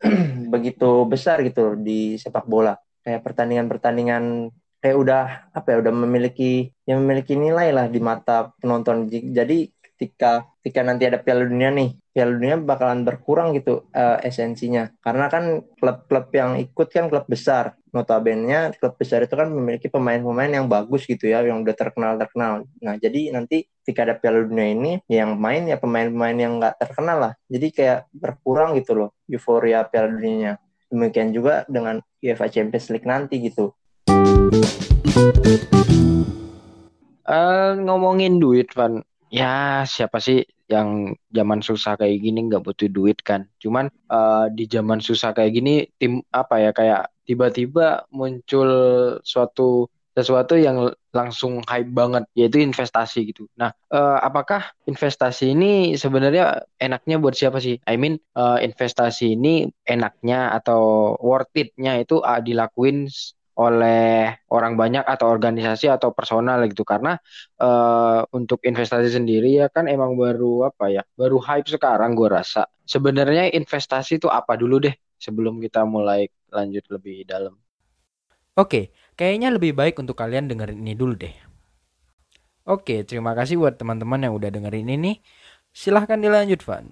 [0.53, 2.75] begitu besar gitu di sepak bola.
[3.01, 9.07] Kayak pertandingan-pertandingan kayak udah apa ya udah memiliki yang memiliki nilai lah di mata penonton.
[9.09, 9.70] Jadi
[10.01, 14.88] ketika ketika nanti ada Piala Dunia nih, Piala Dunia bakalan berkurang gitu uh, esensinya.
[15.05, 17.77] Karena kan klub-klub yang ikut kan klub besar.
[17.90, 22.66] Notabene klub besar itu kan memiliki pemain-pemain yang bagus gitu ya, yang udah terkenal-terkenal.
[22.79, 27.18] Nah, jadi nanti ketika ada Piala Dunia ini, yang main ya pemain-pemain yang nggak terkenal
[27.18, 27.33] lah.
[27.50, 30.62] Jadi kayak berkurang gitu loh euforia Piala Dunianya.
[30.90, 33.74] Demikian juga dengan UEFA Champions League nanti gitu.
[37.31, 43.22] Uh, ngomongin duit, Van ya siapa sih yang zaman susah kayak gini nggak butuh duit
[43.22, 48.71] kan cuman uh, di zaman susah kayak gini tim apa ya kayak tiba-tiba muncul
[49.23, 53.47] suatu sesuatu yang langsung hype banget yaitu investasi gitu.
[53.55, 57.79] Nah, uh, apakah investasi ini sebenarnya enaknya buat siapa sih?
[57.87, 63.07] I mean uh, investasi ini enaknya atau worth it-nya itu uh, dilakuin
[63.61, 67.21] oleh orang banyak atau organisasi atau personal gitu karena
[67.61, 72.64] uh, untuk investasi sendiri ya kan emang baru apa ya baru hype sekarang gue rasa
[72.88, 77.55] sebenarnya investasi itu apa dulu deh sebelum kita mulai lanjut lebih dalam
[78.59, 81.33] Oke, kayaknya lebih baik untuk kalian dengerin ini dulu deh.
[82.67, 85.23] Oke, terima kasih buat teman-teman yang udah dengerin ini.
[85.71, 86.85] Silahkan dilanjut, Van.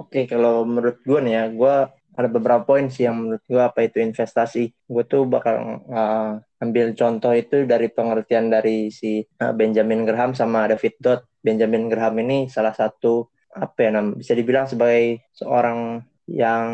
[0.00, 1.74] Oke, kalau menurut gue nih ya, gue
[2.16, 4.72] ada beberapa poin sih yang menurut gue apa itu investasi.
[4.86, 10.70] Gue tuh bakal uh, ambil contoh itu dari pengertian dari si uh, Benjamin Graham sama
[10.70, 11.22] David Dodd.
[11.40, 16.68] Benjamin Graham ini salah satu apa ya nam bisa dibilang sebagai seorang yang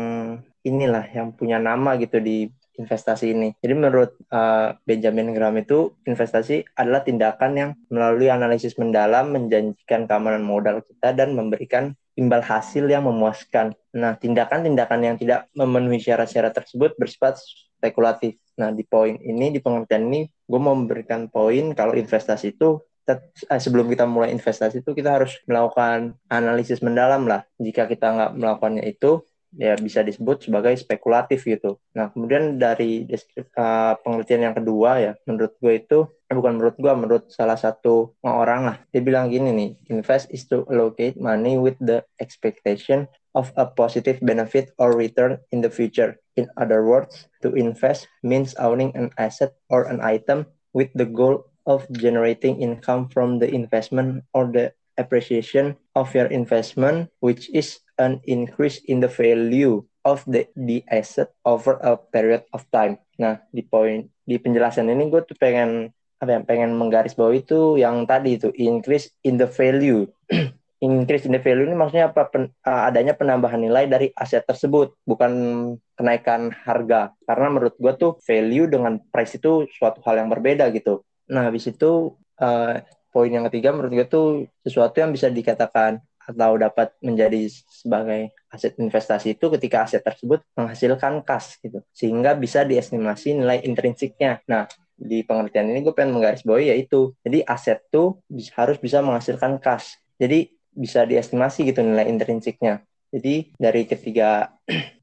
[0.67, 3.49] inilah yang punya nama gitu di investasi ini.
[3.57, 10.45] Jadi menurut uh, Benjamin Graham itu investasi adalah tindakan yang melalui analisis mendalam menjanjikan keamanan
[10.45, 13.73] modal kita dan memberikan imbal hasil yang memuaskan.
[13.93, 17.37] Nah, tindakan-tindakan yang tidak memenuhi syarat-syarat tersebut bersifat
[17.77, 18.41] spekulatif.
[18.57, 23.21] Nah, di poin ini, di pengertian ini, gue mau memberikan poin kalau investasi itu eh,
[23.61, 27.45] sebelum kita mulai investasi itu kita harus melakukan analisis mendalam lah.
[27.61, 29.21] Jika kita nggak melakukannya itu,
[29.55, 31.79] ya bisa disebut sebagai spekulatif gitu.
[31.95, 36.93] Nah, kemudian dari uh, pengertian yang kedua ya, menurut gue itu eh, bukan menurut gue,
[36.93, 38.77] menurut salah satu orang lah.
[38.91, 43.07] Dia bilang gini nih, invest is to allocate money with the expectation
[43.37, 46.17] of a positive benefit or return in the future.
[46.35, 51.49] In other words, to invest means owning an asset or an item with the goal
[51.67, 58.19] of generating income from the investment or the appreciation of your investment, which is an
[58.25, 62.97] increase in the value of the, the asset over a period of time.
[63.17, 68.09] Nah, di poin di penjelasan ini gue tuh pengen apa yang pengen menggarisbawahi itu yang
[68.09, 70.09] tadi itu increase in the value.
[70.81, 72.29] increase in the value ini maksudnya apa?
[72.29, 75.31] Pen, uh, adanya penambahan nilai dari aset tersebut, bukan
[75.97, 77.13] kenaikan harga.
[77.25, 81.01] Karena menurut gue tuh value dengan price itu suatu hal yang berbeda gitu.
[81.33, 82.75] Nah, habis itu uh,
[83.17, 88.77] poin yang ketiga menurut gue tuh sesuatu yang bisa dikatakan atau dapat menjadi sebagai aset
[88.77, 91.81] investasi itu ketika aset tersebut menghasilkan kas gitu.
[91.97, 94.45] Sehingga bisa diestimasi nilai intrinsiknya.
[94.45, 98.21] Nah di pengertian ini gue pengen menggarisbawahi yaitu jadi aset tuh
[98.53, 99.97] harus bisa menghasilkan kas.
[100.21, 102.85] Jadi bisa diestimasi gitu nilai intrinsiknya.
[103.09, 104.53] Jadi dari ketiga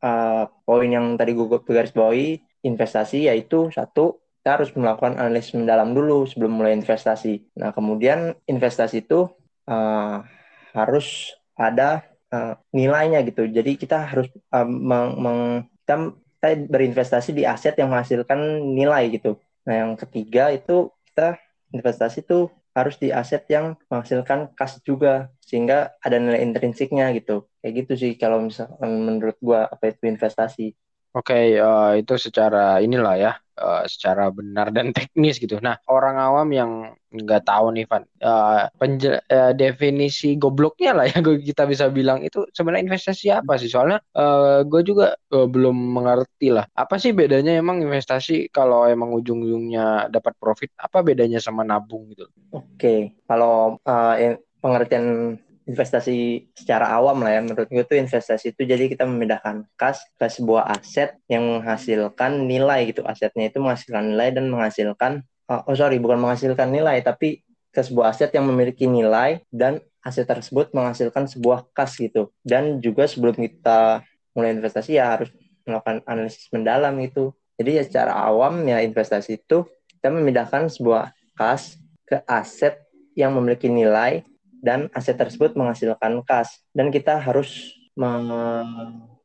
[0.05, 6.28] uh, poin yang tadi gue garisbawahi investasi yaitu satu kita harus melakukan analisis mendalam dulu
[6.28, 7.48] sebelum mulai investasi.
[7.57, 9.24] Nah, kemudian investasi itu
[9.64, 10.20] uh,
[10.76, 13.48] harus ada uh, nilainya gitu.
[13.48, 15.40] Jadi kita harus uh, meng, meng,
[15.80, 18.37] kita, kita berinvestasi di aset yang menghasilkan
[18.76, 19.40] nilai gitu.
[19.64, 21.40] Nah, yang ketiga itu kita
[21.72, 27.48] investasi itu harus di aset yang menghasilkan kas juga sehingga ada nilai intrinsiknya gitu.
[27.64, 30.76] Kayak gitu sih kalau misalkan menurut gua apa itu investasi.
[31.14, 35.62] Oke, uh, itu secara inilah ya, uh, secara benar dan teknis gitu.
[35.62, 36.70] Nah, orang awam yang
[37.14, 41.22] nggak tahu nih, Van, uh, uh, definisi gobloknya lah ya,
[41.55, 43.70] kita bisa bilang itu sebenarnya investasi apa sih?
[43.70, 46.66] Soalnya uh, gue juga uh, belum mengerti lah.
[46.74, 50.74] Apa sih bedanya emang investasi kalau emang ujung-ujungnya dapat profit?
[50.74, 52.27] Apa bedanya sama nabung gitu?
[52.50, 57.40] Oke, kalau uh, pengertian investasi secara awam lah ya.
[57.40, 62.92] Menurut gue tuh investasi itu jadi kita memindahkan kas ke sebuah aset yang menghasilkan nilai
[62.92, 63.00] gitu.
[63.05, 65.12] Asetnya itu menghasilkan nilai dan menghasilkan
[65.48, 70.29] uh, oh sorry bukan menghasilkan nilai tapi ke sebuah aset yang memiliki nilai dan aset
[70.29, 72.31] tersebut menghasilkan sebuah kas gitu.
[72.44, 74.05] Dan juga sebelum kita
[74.37, 75.33] mulai investasi ya harus
[75.64, 77.33] melakukan analisis mendalam gitu.
[77.57, 82.85] Jadi ya secara awam ya investasi itu kita memindahkan sebuah kas ke aset
[83.16, 84.27] yang memiliki nilai
[84.64, 87.77] dan aset tersebut menghasilkan kas dan kita harus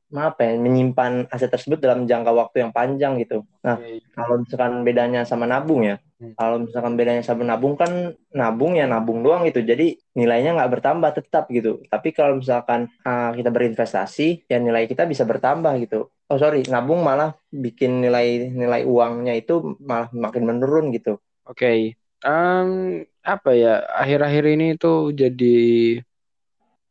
[0.10, 3.45] apa ya, menyimpan aset tersebut dalam jangka waktu yang panjang gitu.
[3.62, 4.02] Nah, okay.
[4.17, 6.34] kalau misalkan bedanya sama nabung ya, hmm.
[6.34, 11.12] kalau misalkan bedanya sama nabung kan nabung ya nabung doang gitu, jadi nilainya nggak bertambah
[11.13, 11.86] tetap gitu.
[11.86, 16.10] Tapi kalau misalkan uh, kita berinvestasi, ya nilai kita bisa bertambah gitu.
[16.30, 21.21] Oh sorry, nabung malah bikin nilai nilai uangnya itu malah makin menurun gitu.
[21.45, 21.78] Oke, okay.
[22.25, 25.58] Um, apa ya akhir-akhir ini tuh jadi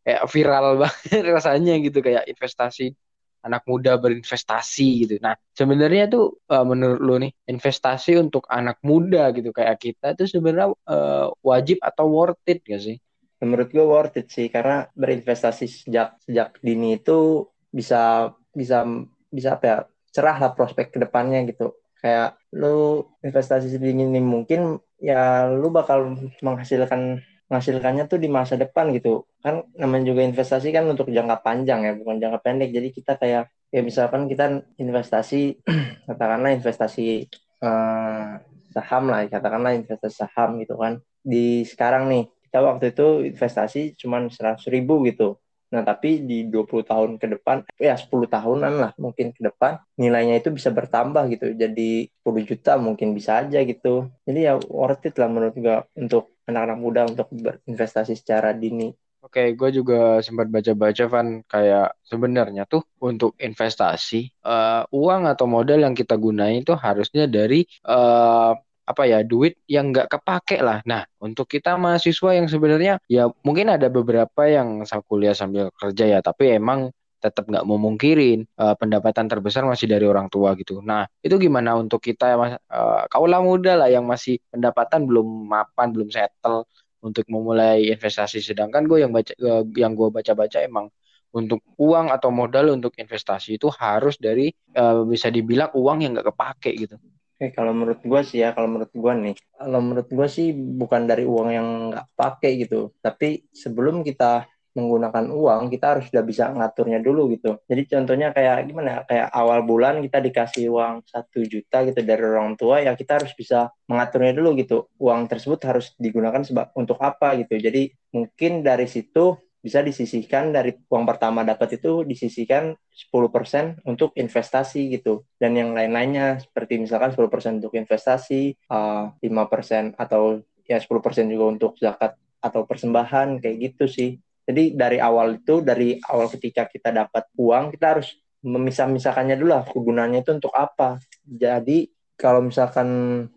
[0.04, 2.94] kayak viral banget rasanya gitu kayak investasi
[3.38, 5.14] anak muda berinvestasi gitu.
[5.22, 10.26] Nah sebenarnya tuh uh, menurut lo nih investasi untuk anak muda gitu kayak kita tuh
[10.26, 12.96] sebenarnya uh, wajib atau worth it gak sih?
[13.38, 18.82] Menurut gue worth it sih karena berinvestasi sejak sejak dini itu bisa bisa
[19.30, 19.78] bisa apa ya
[20.10, 21.78] cerah lah prospek ke depannya gitu.
[22.02, 29.24] Kayak lu investasi sedini mungkin ya lu bakal menghasilkan menghasilkannya tuh di masa depan gitu.
[29.40, 32.70] Kan namanya juga investasi kan untuk jangka panjang ya bukan jangka pendek.
[32.74, 35.64] Jadi kita kayak ya misalkan kita investasi
[36.08, 37.24] katakanlah investasi
[37.64, 38.36] uh,
[38.68, 41.00] saham lah katakanlah investasi saham gitu kan.
[41.24, 46.84] Di sekarang nih kita waktu itu investasi cuma seratus ribu gitu Nah, tapi di 20
[46.84, 51.52] tahun ke depan, ya 10 tahunan lah mungkin ke depan, nilainya itu bisa bertambah gitu.
[51.52, 54.08] Jadi 10 juta mungkin bisa aja gitu.
[54.24, 58.88] Jadi ya worth it lah menurut gue untuk anak-anak muda untuk berinvestasi secara dini.
[59.18, 65.82] Oke, gue juga sempat baca-baca Van kayak sebenarnya tuh untuk investasi uh, uang atau modal
[65.82, 68.54] yang kita gunain itu harusnya dari uh,
[68.88, 70.80] apa ya duit yang nggak kepake lah.
[70.88, 76.18] Nah untuk kita mahasiswa yang sebenarnya ya mungkin ada beberapa yang kuliah sambil kerja ya,
[76.24, 80.78] tapi emang tetap nggak memungkirin uh, pendapatan terbesar masih dari orang tua gitu.
[80.80, 86.08] Nah itu gimana untuk kita uh, kaulah muda lah yang masih pendapatan belum mapan, belum
[86.14, 86.64] settle
[87.02, 88.38] untuk memulai investasi.
[88.38, 90.86] Sedangkan gue yang baca uh, yang gue baca-baca emang
[91.34, 94.48] untuk uang atau modal untuk investasi itu harus dari
[94.78, 96.96] uh, bisa dibilang uang yang nggak kepake gitu.
[97.38, 101.06] Oke, kalau menurut gue sih ya, kalau menurut gue nih, kalau menurut gue sih bukan
[101.06, 106.50] dari uang yang nggak pakai gitu, tapi sebelum kita menggunakan uang, kita harus sudah bisa
[106.50, 107.62] ngaturnya dulu gitu.
[107.70, 108.88] Jadi contohnya kayak gimana?
[108.90, 113.22] Ya, kayak awal bulan kita dikasih uang satu juta gitu dari orang tua, ya kita
[113.22, 114.90] harus bisa mengaturnya dulu gitu.
[114.98, 117.54] Uang tersebut harus digunakan sebab untuk apa gitu.
[117.54, 124.94] Jadi mungkin dari situ bisa disisihkan dari uang pertama dapat itu disisihkan 10% untuk investasi
[124.94, 125.26] gitu.
[125.36, 130.86] Dan yang lain-lainnya seperti misalkan 10% untuk investasi uh, 5% atau ya 10%
[131.26, 134.10] juga untuk zakat atau persembahan kayak gitu sih.
[134.48, 139.62] Jadi dari awal itu dari awal ketika kita dapat uang kita harus memisah-misahkannya dulu lah
[139.66, 141.02] kegunaannya itu untuk apa.
[141.26, 142.88] Jadi kalau misalkan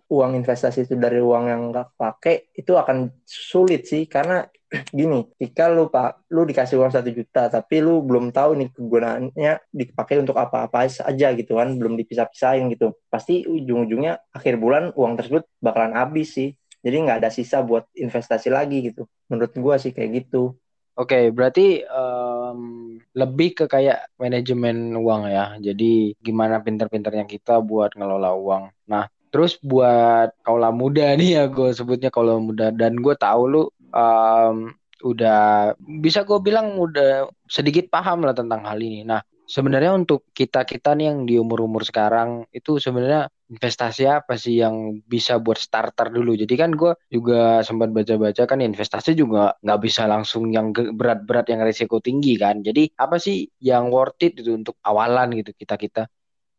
[0.09, 4.09] uang investasi itu dari uang yang nggak pakai itu akan sulit sih.
[4.09, 4.41] Karena
[4.89, 9.53] gini jika lu pak lu dikasih uang satu juta tapi lu belum tahu nih kegunaannya
[9.69, 15.45] dipakai untuk apa-apa saja gitu kan belum dipisah-pisahin gitu pasti ujung-ujungnya akhir bulan uang tersebut
[15.61, 16.49] bakalan habis sih.
[16.81, 19.05] Jadi nggak ada sisa buat investasi lagi gitu.
[19.29, 20.57] Menurut gua sih kayak gitu.
[20.97, 25.55] Oke, berarti um, lebih ke kayak manajemen uang ya.
[25.59, 28.63] Jadi gimana pinter-pinternya kita buat ngelola uang.
[28.87, 32.71] Nah, terus buat kaula muda nih ya, gue sebutnya kaula muda.
[32.71, 34.71] Dan gue tahu lu um,
[35.01, 39.03] udah bisa gue bilang udah sedikit paham lah tentang hal ini.
[39.03, 39.19] Nah,
[39.55, 43.21] sebenarnya untuk kita kita nih yang di umur umur sekarang itu sebenarnya
[43.53, 44.75] investasi apa sih yang
[45.13, 46.31] bisa buat starter dulu?
[46.41, 51.19] Jadi kan gue juga sempat baca baca kan investasi juga nggak bisa langsung yang berat
[51.27, 52.55] berat yang risiko tinggi kan.
[52.67, 56.01] Jadi apa sih yang worth it itu untuk awalan gitu kita kita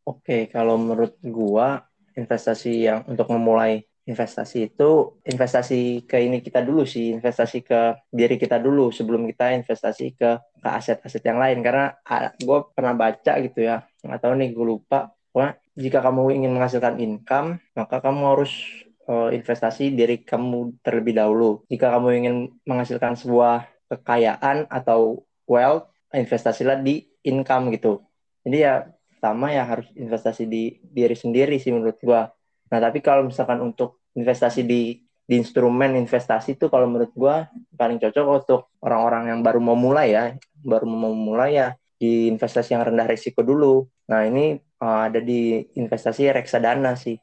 [0.09, 1.67] oke kalau menurut gue
[2.21, 8.35] investasi yang untuk memulai investasi itu investasi ke ini kita dulu sih investasi ke diri
[8.35, 11.63] kita dulu sebelum kita investasi ke ke aset-aset yang lain.
[11.63, 11.95] Karena
[12.39, 15.15] gue pernah baca gitu ya nggak tahu nih gue lupa.
[15.33, 18.53] Wah, jika kamu ingin menghasilkan income maka kamu harus
[19.07, 21.63] uh, investasi diri kamu terlebih dahulu.
[21.71, 22.37] Jika kamu ingin
[22.67, 28.03] menghasilkan sebuah kekayaan atau wealth investasilah di income gitu.
[28.43, 32.23] Jadi ya pertama ya harus investasi di diri sendiri sih menurut gue
[32.73, 38.01] Nah, tapi kalau misalkan untuk investasi di di instrumen investasi itu kalau menurut gua paling
[38.01, 40.25] cocok untuk orang-orang yang baru mau mulai ya,
[40.65, 41.69] baru mau mulai ya
[42.01, 43.87] di investasi yang rendah risiko dulu.
[44.11, 47.15] Nah, ini uh, ada di investasi reksadana sih.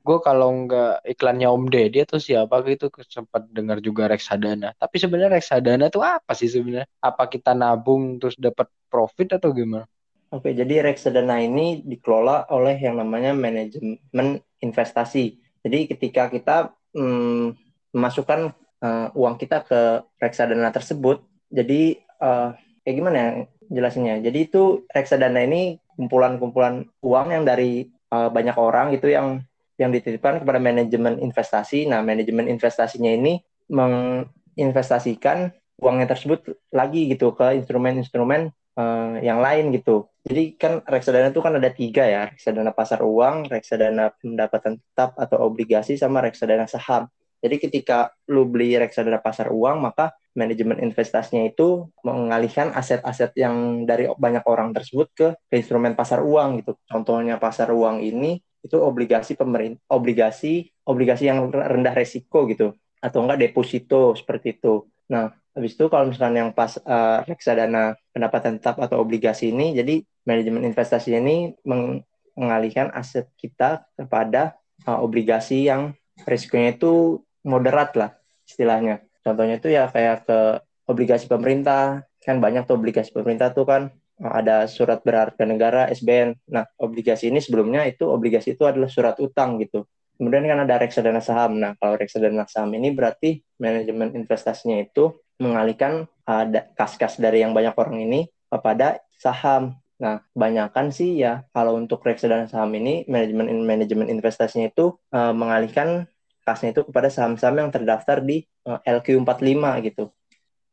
[0.00, 4.72] Gue kalau nggak iklannya Om Deddy atau siapa gitu sempat dengar juga reksadana.
[4.78, 6.88] Tapi sebenarnya reksadana itu apa sih sebenarnya?
[7.04, 9.84] Apa kita nabung terus dapat profit atau gimana?
[10.30, 15.42] Oke, jadi reksadana ini dikelola oleh yang namanya manajemen investasi.
[15.66, 17.58] Jadi ketika kita hmm,
[17.90, 22.54] memasukkan uh, uang kita ke reksadana tersebut, jadi uh,
[22.86, 23.30] kayak gimana ya
[23.74, 24.22] jelasinnya?
[24.22, 29.42] Jadi itu reksadana ini kumpulan-kumpulan uang yang dari uh, banyak orang itu yang
[29.82, 31.90] yang dititipkan kepada manajemen investasi.
[31.90, 40.06] Nah, manajemen investasinya ini menginvestasikan uangnya tersebut lagi gitu ke instrumen-instrumen uh, yang lain gitu.
[40.20, 45.48] Jadi kan reksadana itu kan ada tiga ya, reksadana pasar uang, reksadana pendapatan tetap atau
[45.48, 47.08] obligasi, sama reksadana saham.
[47.40, 54.12] Jadi ketika lu beli reksadana pasar uang, maka manajemen investasinya itu mengalihkan aset-aset yang dari
[54.12, 56.76] banyak orang tersebut ke, instrumen pasar uang gitu.
[56.84, 63.40] Contohnya pasar uang ini itu obligasi pemerintah, obligasi obligasi yang rendah resiko gitu, atau enggak
[63.40, 64.84] deposito seperti itu.
[65.08, 70.02] Nah, habis itu kalau misalnya yang pas uh, reksadana pendapatan tetap atau obligasi ini, jadi
[70.22, 72.06] manajemen investasi ini meng
[72.38, 75.92] mengalihkan aset kita kepada uh, obligasi yang
[76.24, 78.10] risikonya itu moderat lah
[78.46, 79.04] istilahnya.
[79.20, 80.40] Contohnya itu ya kayak ke
[80.88, 83.82] obligasi pemerintah, kan banyak tuh obligasi pemerintah tuh kan
[84.22, 86.38] uh, ada surat berharga negara SBN.
[86.48, 89.84] Nah, obligasi ini sebelumnya itu obligasi itu adalah surat utang gitu.
[90.20, 91.56] Kemudian kan ada reksadana saham.
[91.56, 96.44] Nah, kalau reksadana saham ini berarti manajemen investasinya itu mengalihkan uh,
[96.76, 98.20] kas-kas dari yang banyak orang ini
[98.52, 99.80] kepada saham.
[100.00, 106.08] Nah, kebanyakan sih ya kalau untuk reksadana saham ini manajemen manajemen investasinya itu uh, mengalihkan
[106.44, 110.04] kasnya itu kepada saham-saham yang terdaftar di uh, LQ45 gitu.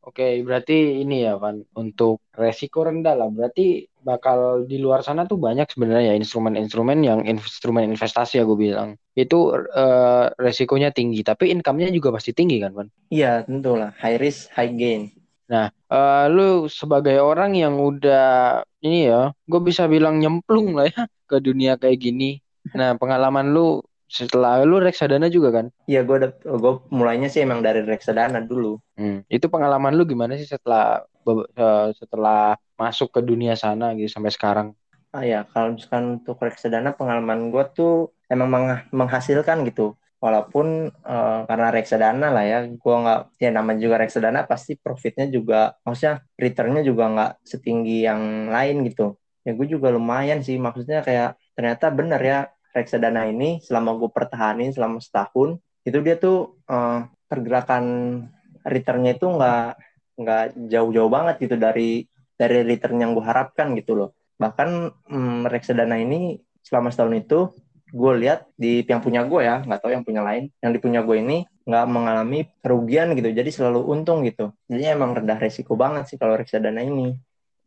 [0.07, 3.27] Oke, berarti ini ya Van untuk resiko rendah lah.
[3.27, 8.55] Berarti bakal di luar sana tuh banyak sebenarnya ya instrumen-instrumen yang instrumen investasi ya gue
[8.55, 8.95] bilang.
[9.11, 12.87] Itu uh, resikonya tinggi, tapi income-nya juga pasti tinggi kan, Van?
[13.11, 13.91] Iya, tentu lah.
[13.99, 15.11] High risk, high gain.
[15.51, 21.03] Nah, uh, lu sebagai orang yang udah ini ya, gue bisa bilang nyemplung lah ya
[21.27, 22.39] ke dunia kayak gini.
[22.71, 25.65] Nah, pengalaman lu setelah lu reksadana juga kan?
[25.85, 28.79] Iya, gue gue mulainya sih emang dari reksadana dulu.
[28.95, 29.21] Hmm.
[29.27, 34.67] Itu pengalaman lu gimana sih setelah uh, setelah masuk ke dunia sana gitu sampai sekarang?
[35.11, 41.45] Ah ya, kalau misalkan untuk reksadana pengalaman gue tuh emang meng menghasilkan gitu walaupun uh,
[41.45, 46.81] karena reksadana lah ya gue nggak ya nama juga reksadana pasti profitnya juga maksudnya returnnya
[46.81, 49.13] juga nggak setinggi yang lain gitu
[49.45, 52.39] ya gue juga lumayan sih maksudnya kayak ternyata bener ya
[52.77, 57.85] reksadana ini selama gue pertahanin selama setahun itu dia tuh uh, pergerakan
[58.67, 59.67] returnnya itu nggak
[60.17, 62.05] nggak jauh-jauh banget gitu dari
[62.37, 64.09] dari return yang gue harapkan gitu loh.
[64.37, 64.69] Bahkan
[65.09, 67.39] um, reksadana ini selama setahun itu
[67.87, 70.99] gue lihat di yang punya gue ya nggak tahu yang punya lain yang di punya
[71.07, 74.51] gue ini nggak mengalami kerugian gitu jadi selalu untung gitu.
[74.67, 77.15] Jadi emang rendah resiko banget sih kalau reksadana ini.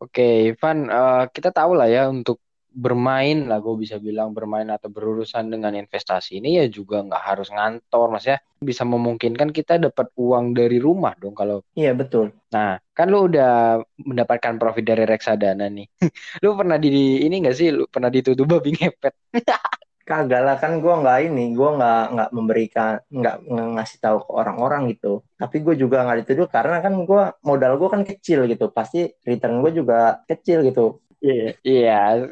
[0.00, 2.40] Oke Ivan uh, kita tahu lah ya untuk
[2.70, 7.48] bermain lah gue bisa bilang bermain atau berurusan dengan investasi ini ya juga nggak harus
[7.50, 12.30] ngantor mas ya bisa memungkinkan kita dapat uang dari rumah dong kalau Iya betul.
[12.54, 15.86] nah kan lu udah mendapatkan profit dari reksadana nih
[16.44, 19.14] lu pernah di ini nggak sih lu pernah dituduh babi ngepet
[20.10, 24.90] Kagak lah kan gue nggak ini, gue nggak nggak memberikan nggak ngasih tahu ke orang-orang
[24.90, 25.22] gitu.
[25.38, 29.62] Tapi gue juga nggak dituduh karena kan gue modal gue kan kecil gitu, pasti return
[29.62, 30.98] gue juga kecil gitu.
[31.22, 32.26] Iya, iya.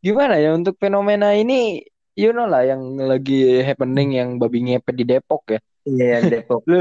[0.00, 1.84] Gimana ya untuk fenomena ini,
[2.16, 5.60] you know lah yang lagi happening yang babi ngepet di Depok ya.
[5.82, 6.62] Iya Depok.
[6.70, 6.78] Lu,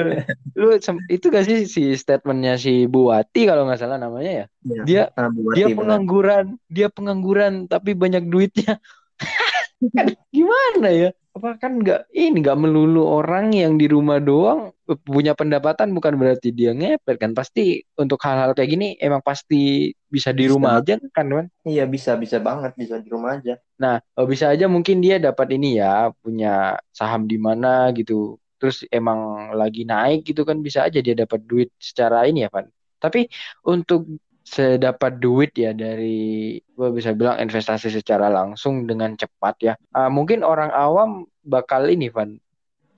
[0.53, 0.67] lu
[1.09, 4.45] itu gak sih si statementnya si Buati kalau nggak salah namanya ya?
[4.61, 4.81] Iya.
[4.85, 5.77] Dia Bupati, dia benar.
[5.81, 8.77] pengangguran, dia pengangguran tapi banyak duitnya.
[10.35, 11.09] Gimana ya?
[11.31, 14.75] Apa kan nggak ini nggak melulu orang yang di rumah doang
[15.07, 17.31] punya pendapatan bukan berarti dia ngepet kan?
[17.31, 20.51] Pasti untuk hal-hal kayak gini emang pasti bisa di Bisa.
[20.51, 21.45] rumah aja kan, kan?
[21.63, 23.55] Iya bisa bisa banget bisa di rumah aja.
[23.79, 28.35] Nah, bisa aja mungkin dia dapat ini ya, punya saham di mana gitu.
[28.59, 32.67] Terus emang lagi naik gitu kan bisa aja dia dapat duit secara ini ya, Van.
[32.99, 33.31] Tapi
[33.63, 34.19] untuk
[34.51, 39.73] sedapat duit ya dari gue bisa bilang investasi secara langsung dengan cepat ya.
[39.95, 42.35] Ah, mungkin orang awam bakal ini, Van.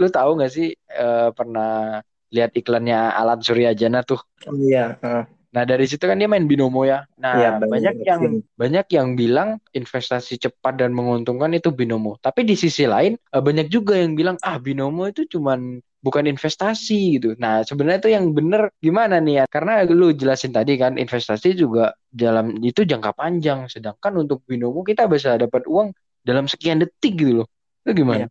[0.01, 2.01] Lu tahu nggak sih eh, pernah
[2.33, 4.17] lihat iklannya Alan Suryajana tuh?
[4.49, 4.97] Oh, iya.
[5.05, 5.29] ah.
[5.53, 7.05] Nah, dari situ kan dia main binomo ya.
[7.21, 12.17] Nah, Iya, banyak banyak yang yang- banyak yang bilang investasi cepat dan menguntungkan itu binomo.
[12.17, 17.17] Tapi di sisi lain eh, banyak juga yang bilang ah binomo itu cuman bukan investasi
[17.17, 17.39] gitu.
[17.39, 19.45] Nah, sebenarnya itu yang bener gimana nih ya?
[19.47, 23.71] Karena lu jelasin tadi kan investasi juga dalam itu jangka panjang.
[23.71, 27.47] Sedangkan untuk binomo kita bisa dapat uang dalam sekian detik gitu loh.
[27.87, 28.27] Itu gimana?
[28.27, 28.29] Iya.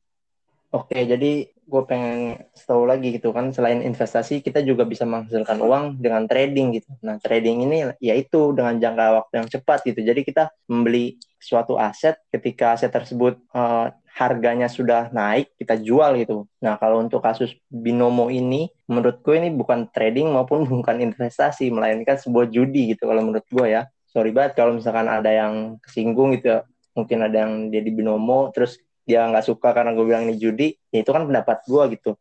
[0.72, 6.00] Oke, jadi gue pengen tahu lagi gitu kan, selain investasi kita juga bisa menghasilkan uang
[6.00, 6.88] dengan trading gitu.
[7.04, 10.00] Nah, trading ini yaitu dengan jangka waktu yang cepat gitu.
[10.00, 16.44] Jadi kita membeli suatu aset ketika aset tersebut eh, harganya sudah naik, kita jual gitu.
[16.60, 22.20] Nah, kalau untuk kasus binomo ini, menurut gue ini bukan trading maupun bukan investasi, melainkan
[22.20, 23.88] sebuah judi gitu kalau menurut gue ya.
[24.12, 26.60] Sorry banget kalau misalkan ada yang kesinggung gitu ya.
[26.92, 28.76] Mungkin ada yang dia di binomo, terus
[29.08, 32.12] dia nggak suka karena gue bilang ini judi, ya itu kan pendapat gue gitu.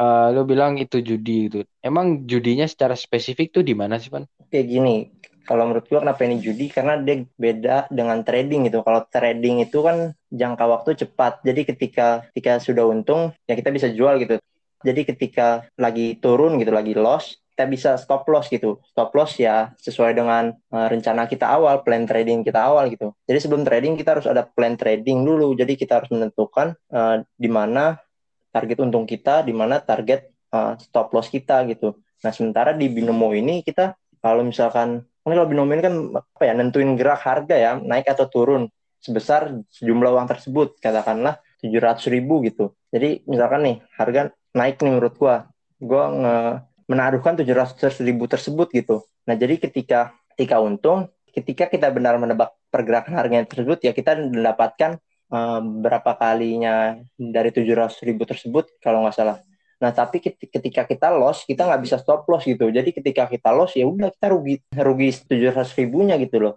[0.00, 1.60] Eh, lu bilang itu judi gitu.
[1.84, 4.24] Emang judinya secara spesifik tuh di mana sih, Pan?
[4.48, 4.96] Kayak gini,
[5.44, 6.66] kalau menurut gue kenapa ini judi?
[6.70, 8.84] Karena dia beda dengan trading gitu.
[8.84, 11.42] Kalau trading itu kan jangka waktu cepat.
[11.42, 14.38] Jadi ketika ketika sudah untung, ya kita bisa jual gitu.
[14.80, 18.80] Jadi ketika lagi turun gitu, lagi loss, kita bisa stop loss gitu.
[18.88, 23.12] Stop loss ya sesuai dengan eh, rencana kita awal, plan trading kita awal gitu.
[23.28, 25.52] Jadi sebelum trading kita harus ada plan trading dulu.
[25.52, 28.00] Jadi kita harus menentukan eh, di mana
[28.48, 32.00] target untung kita, di mana target eh, stop loss kita gitu.
[32.20, 36.52] Nah, sementara di binomo ini kita kalau misalkan kan kalau binomo ini kan apa ya
[36.56, 38.62] nentuin gerak harga ya naik atau turun.
[39.00, 42.76] Sebesar sejumlah uang tersebut katakanlah 700 ribu gitu.
[42.92, 45.48] Jadi misalkan nih harga naik nih menurut gua.
[45.80, 46.36] Gua nge
[46.90, 49.06] menaruhkan 700 ribu tersebut gitu.
[49.24, 54.98] Nah jadi ketika ketika untung ketika kita benar menebak pergerakan harganya tersebut ya kita mendapatkan
[55.30, 59.36] eh, berapa kalinya dari 700 ribu tersebut kalau nggak salah
[59.80, 62.68] Nah, tapi ket- ketika kita loss, kita nggak bisa stop loss gitu.
[62.68, 66.54] Jadi ketika kita loss, ya udah kita rugi rugi 700 ribunya gitu loh.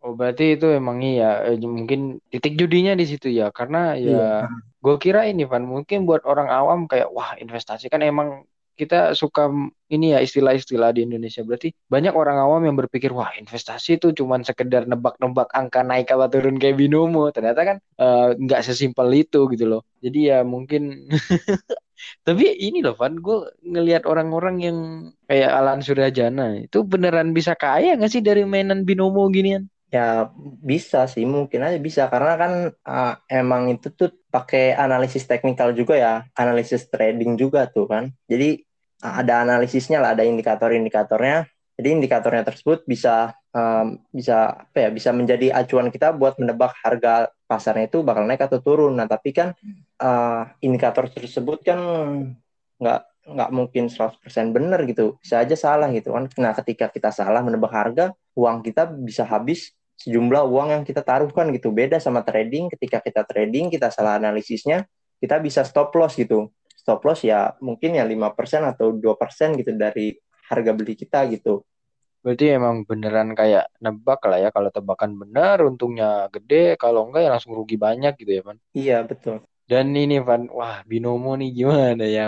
[0.00, 2.00] Oh, berarti itu emang iya eh, mungkin
[2.32, 3.52] titik judinya di situ ya.
[3.52, 4.48] Karena ya Iya.
[4.80, 8.48] gue kira ini Van mungkin buat orang awam kayak wah investasi kan emang
[8.80, 9.52] kita suka
[9.92, 11.44] ini ya istilah-istilah di Indonesia.
[11.44, 16.32] Berarti banyak orang awam yang berpikir wah investasi itu cuman sekedar nebak-nebak angka naik apa
[16.32, 17.28] turun kayak binomo.
[17.28, 19.84] Ternyata kan eh, nggak sesimpel itu gitu loh.
[20.00, 21.12] Jadi ya mungkin
[22.26, 24.78] tapi ini loh Van, gue ngelihat orang-orang yang
[25.26, 29.68] kayak Alan Suryajana itu beneran bisa kaya nggak sih dari mainan binomo ginian?
[29.90, 30.30] Ya
[30.62, 32.52] bisa sih, mungkin aja bisa karena kan
[32.86, 38.14] uh, emang itu tuh pakai analisis teknikal juga ya, analisis trading juga tuh kan.
[38.30, 38.62] Jadi
[39.00, 41.48] ada analisisnya lah, ada indikator-indikatornya.
[41.80, 47.32] Jadi indikatornya tersebut bisa um, bisa apa ya, bisa menjadi acuan kita buat menebak harga
[47.48, 49.00] pasarnya itu bakal naik atau turun.
[49.00, 49.56] Nah, tapi kan
[49.96, 51.80] uh, indikator tersebut kan
[52.76, 53.00] nggak
[53.32, 54.20] nggak mungkin 100%
[54.52, 55.16] benar gitu.
[55.24, 56.28] Bisa aja salah gitu kan.
[56.36, 61.48] Nah, ketika kita salah menebak harga, uang kita bisa habis sejumlah uang yang kita taruhkan
[61.56, 61.72] gitu.
[61.72, 64.84] Beda sama trading, ketika kita trading, kita salah analisisnya,
[65.16, 66.52] kita bisa stop loss gitu.
[66.76, 70.16] Stop loss ya mungkin ya 5% atau 2% gitu dari
[70.48, 71.62] harga beli kita gitu.
[72.24, 74.48] Berarti emang beneran kayak nebak lah ya.
[74.56, 78.58] Kalau tebakan benar untungnya gede, kalau enggak ya langsung rugi banyak gitu ya, Van.
[78.76, 79.36] Iya, betul.
[79.70, 82.22] Dan ini Van, wah binomo nih gimana ya?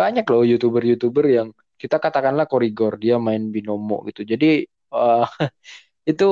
[0.00, 1.48] Banyak loh YouTuber-YouTuber yang
[1.80, 4.20] kita katakanlah korigor dia main binomo gitu.
[4.32, 4.46] Jadi
[4.94, 5.24] eh,
[6.10, 6.24] itu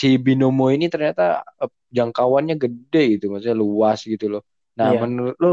[0.00, 1.22] si binomo ini ternyata
[1.62, 4.42] eh, jangkauannya gede gitu, maksudnya luas gitu loh.
[4.78, 5.00] Nah, Iya.
[5.02, 5.50] menurut lu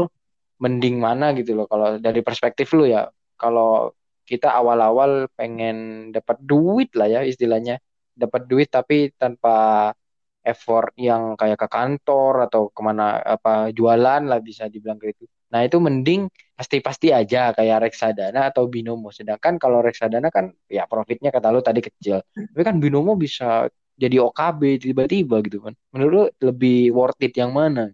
[0.64, 3.08] mending mana gitu loh kalau dari perspektif lu ya.
[3.40, 3.92] Kalau
[4.30, 7.82] kita awal-awal pengen dapat duit lah ya istilahnya,
[8.14, 9.90] dapat duit tapi tanpa
[10.46, 15.26] effort yang kayak ke kantor atau ke mana apa jualan lah bisa dibilang gitu.
[15.50, 19.10] Nah, itu mending pasti-pasti aja kayak reksadana atau binomo.
[19.10, 22.22] Sedangkan kalau reksadana kan ya profitnya kata lu tadi kecil.
[22.30, 23.66] Tapi kan binomo bisa
[23.98, 25.74] jadi OKB tiba-tiba gitu kan.
[25.92, 26.24] Menurut lu
[26.54, 27.90] lebih worth it yang mana?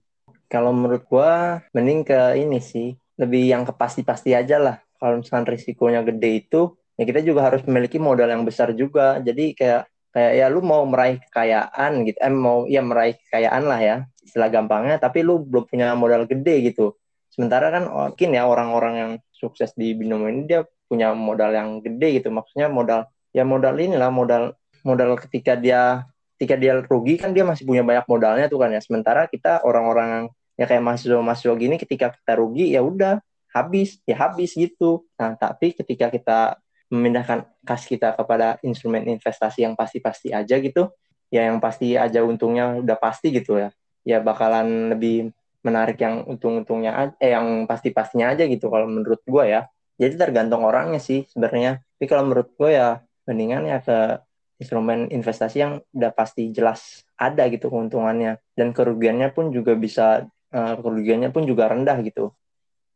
[0.47, 4.77] Kalau menurut gua mending ke ini sih, lebih yang ke pasti-pasti aja lah.
[4.99, 9.21] Kalau misalkan risikonya gede itu, ya kita juga harus memiliki modal yang besar juga.
[9.21, 13.81] Jadi kayak kayak ya lu mau meraih kekayaan gitu, eh mau ya meraih kekayaan lah
[13.85, 16.97] ya, istilah gampangnya, tapi lu belum punya modal gede gitu.
[17.29, 22.23] Sementara kan mungkin ya orang-orang yang sukses di binomo ini dia punya modal yang gede
[22.23, 22.33] gitu.
[22.33, 23.05] Maksudnya modal
[23.37, 26.09] ya modal inilah modal modal ketika dia
[26.41, 28.81] ketika dia rugi kan dia masih punya banyak modalnya tuh kan ya.
[28.81, 30.25] Sementara kita orang-orang yang
[30.57, 33.21] ya kayak mahasiswa-mahasiswa gini ketika kita rugi ya udah
[33.57, 35.09] habis ya habis gitu.
[35.17, 36.61] Nah, tapi ketika kita
[36.93, 40.93] memindahkan kas kita kepada instrumen investasi yang pasti-pasti aja gitu,
[41.33, 43.73] ya yang pasti aja untungnya udah pasti gitu ya.
[44.07, 45.33] Ya bakalan lebih
[45.67, 49.67] menarik yang untung-untungnya eh yang pasti-pastinya aja gitu kalau menurut gue ya.
[49.97, 51.83] Jadi tergantung orangnya sih sebenarnya.
[51.97, 54.23] Tapi kalau menurut gue ya mendingan ya ke
[54.63, 60.75] instrumen investasi yang udah pasti jelas ada gitu keuntungannya dan kerugiannya pun juga bisa uh,
[60.81, 62.33] kerugiannya pun juga rendah gitu.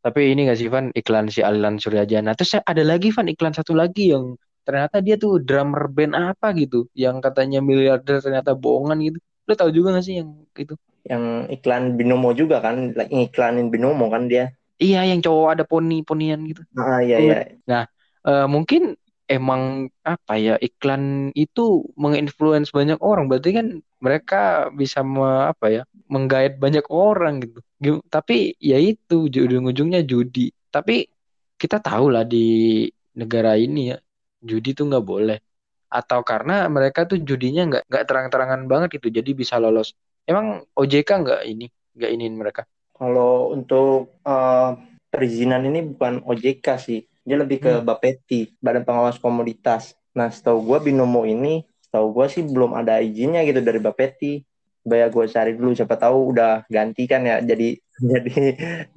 [0.01, 2.33] Tapi ini gak sih Van iklan si Alilan Suryajana.
[2.33, 4.33] Terus ada lagi Van iklan satu lagi yang
[4.65, 9.17] ternyata dia tuh drummer band apa gitu yang katanya miliarder ternyata bohongan gitu.
[9.45, 10.73] Lo tau juga gak sih yang itu?
[11.05, 11.23] Yang
[11.61, 14.53] iklan binomo juga kan, iklanin binomo kan dia.
[14.81, 16.65] Iya, yang cowok ada poni-ponian gitu.
[16.73, 17.35] Ah iya iya.
[17.69, 17.85] Nah,
[18.25, 18.97] uh, mungkin
[19.31, 23.31] emang apa ya iklan itu menginfluence banyak orang.
[23.31, 23.67] Berarti kan
[24.03, 28.03] mereka bisa me, apa ya menggait banyak orang gitu.
[28.11, 30.51] Tapi ya itu ujung-ujungnya judi.
[30.67, 31.07] Tapi
[31.55, 32.83] kita tahu lah di
[33.15, 33.97] negara ini ya
[34.43, 35.39] judi tuh nggak boleh.
[35.87, 39.95] Atau karena mereka tuh judinya nggak nggak terang-terangan banget gitu, jadi bisa lolos.
[40.27, 42.61] Emang OJK nggak ini nggak iniin mereka?
[42.95, 44.77] Kalau untuk uh,
[45.11, 47.85] perizinan ini bukan OJK sih, dia lebih ke hmm.
[47.85, 49.93] Bapeti, Badan Pengawas Komoditas.
[50.17, 54.41] Nah, setahu gue binomo ini, setahu gue sih belum ada izinnya gitu dari Bapeti.
[54.81, 57.77] Bayar gue cari dulu, siapa tahu udah ganti kan ya, jadi
[58.11, 58.33] jadi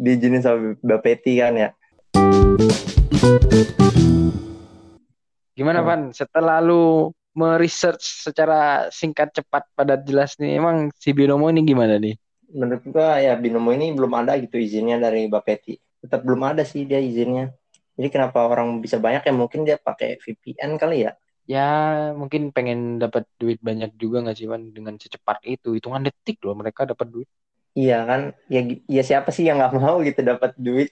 [0.01, 1.69] diizinin sama Bapeti kan ya.
[5.55, 6.17] Gimana hmm.
[6.17, 12.17] Setelah lu meresearch secara singkat cepat padat jelas nih, emang si binomo ini gimana nih?
[12.55, 15.75] menurut gua ya binomo ini belum ada gitu izinnya dari Bapeti.
[15.99, 17.51] Tetap belum ada sih dia izinnya.
[17.95, 21.13] Jadi kenapa orang bisa banyak ya mungkin dia pakai VPN kali ya?
[21.45, 21.69] Ya
[22.17, 25.79] mungkin pengen dapat duit banyak juga nggak sih Van dengan secepat itu.
[25.79, 27.29] Hitungan detik loh mereka dapat duit.
[27.75, 28.21] Iya kan?
[28.51, 30.91] Ya, ya siapa sih yang nggak mau gitu dapat duit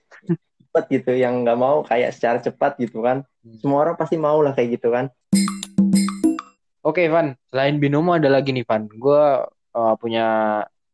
[0.72, 3.28] cepat gitu, yang nggak mau kayak secara cepat gitu kan?
[3.44, 3.58] Hmm.
[3.60, 5.10] Semua orang pasti mau lah kayak gitu kan?
[6.82, 8.88] Oke Van, selain binomo ada lagi nih Van.
[8.88, 9.22] Gue
[9.76, 10.26] uh, punya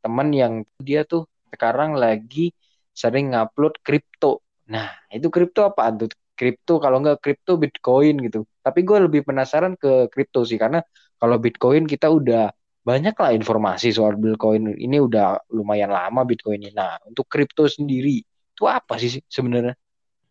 [0.02, 2.52] teman yang dia tuh sekarang lagi
[2.92, 4.42] sering ngupload kripto.
[4.68, 6.12] Nah, itu kripto apa tuh?
[6.38, 8.46] Kripto kalau nggak kripto Bitcoin gitu.
[8.62, 10.78] Tapi gue lebih penasaran ke kripto sih karena
[11.18, 12.54] kalau Bitcoin kita udah
[12.86, 14.78] banyak lah informasi soal Bitcoin.
[14.78, 16.70] Ini udah lumayan lama Bitcoin ini.
[16.70, 19.74] Nah, untuk kripto sendiri itu apa sih sebenarnya?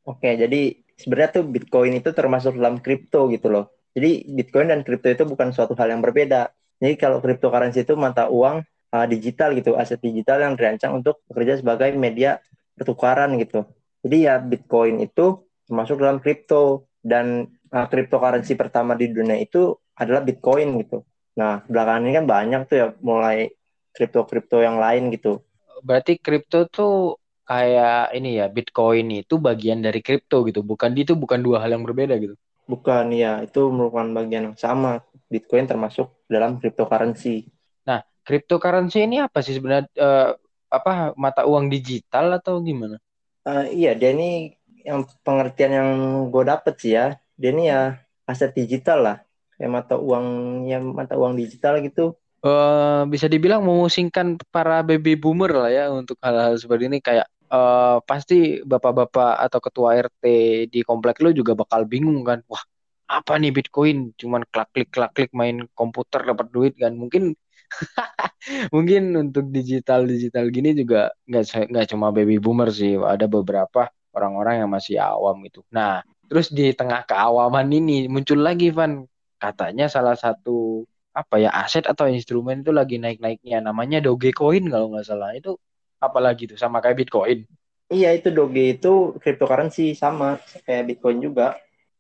[0.08, 3.76] Oke, jadi sebenarnya tuh Bitcoin itu termasuk dalam kripto gitu loh.
[3.92, 6.54] Jadi Bitcoin dan kripto itu bukan suatu hal yang berbeda.
[6.78, 8.62] Jadi kalau cryptocurrency itu mata uang
[8.94, 12.38] uh, digital gitu, aset digital yang dirancang untuk bekerja sebagai media
[12.78, 13.66] pertukaran gitu.
[14.06, 20.22] Jadi ya Bitcoin itu termasuk dalam kripto dan uh, cryptocurrency pertama di dunia itu adalah
[20.24, 21.04] Bitcoin gitu.
[21.38, 23.52] Nah, belakangan ini kan banyak tuh ya mulai
[23.94, 25.42] kripto-kripto yang lain gitu.
[25.82, 27.18] Berarti kripto tuh
[27.48, 31.86] kayak ini ya Bitcoin itu bagian dari kripto gitu, bukan itu bukan dua hal yang
[31.86, 32.36] berbeda gitu.
[32.68, 35.00] Bukan ya, itu merupakan bagian yang sama.
[35.32, 37.48] Bitcoin termasuk dalam cryptocurrency.
[37.88, 40.32] Nah, cryptocurrency ini apa sih sebenarnya uh,
[40.68, 43.00] apa mata uang digital atau gimana?
[43.48, 45.90] Uh, iya, ini yang pengertian yang
[46.28, 47.16] gue dapet sih ya.
[47.40, 47.82] Ini ya
[48.28, 49.18] aset digital lah,
[49.56, 50.28] kayak mata uang
[50.68, 52.20] yang mata uang digital gitu.
[52.44, 57.98] Uh, bisa dibilang memusingkan para baby boomer lah ya untuk hal-hal seperti ini kayak uh,
[58.04, 60.24] pasti bapak-bapak atau ketua RT
[60.70, 62.62] di komplek lo juga bakal bingung kan wah
[63.08, 67.34] apa nih Bitcoin cuman klak klik klak klik main komputer dapat duit kan mungkin
[68.76, 74.66] mungkin untuk digital digital gini juga nggak nggak cuma baby boomer sih ada beberapa orang-orang
[74.66, 75.62] yang masih awam itu.
[75.70, 79.06] Nah terus di tengah keawaman ini muncul lagi Van.
[79.38, 80.82] Katanya salah satu
[81.14, 83.62] apa ya aset atau instrumen itu lagi naik-naiknya.
[83.62, 85.30] Namanya Dogecoin kalau nggak salah.
[85.38, 85.62] Itu
[86.02, 86.58] apalagi tuh?
[86.58, 87.46] Sama kayak Bitcoin?
[87.94, 88.90] Iya itu Doge itu
[89.22, 91.56] cryptocurrency sama kayak Bitcoin juga.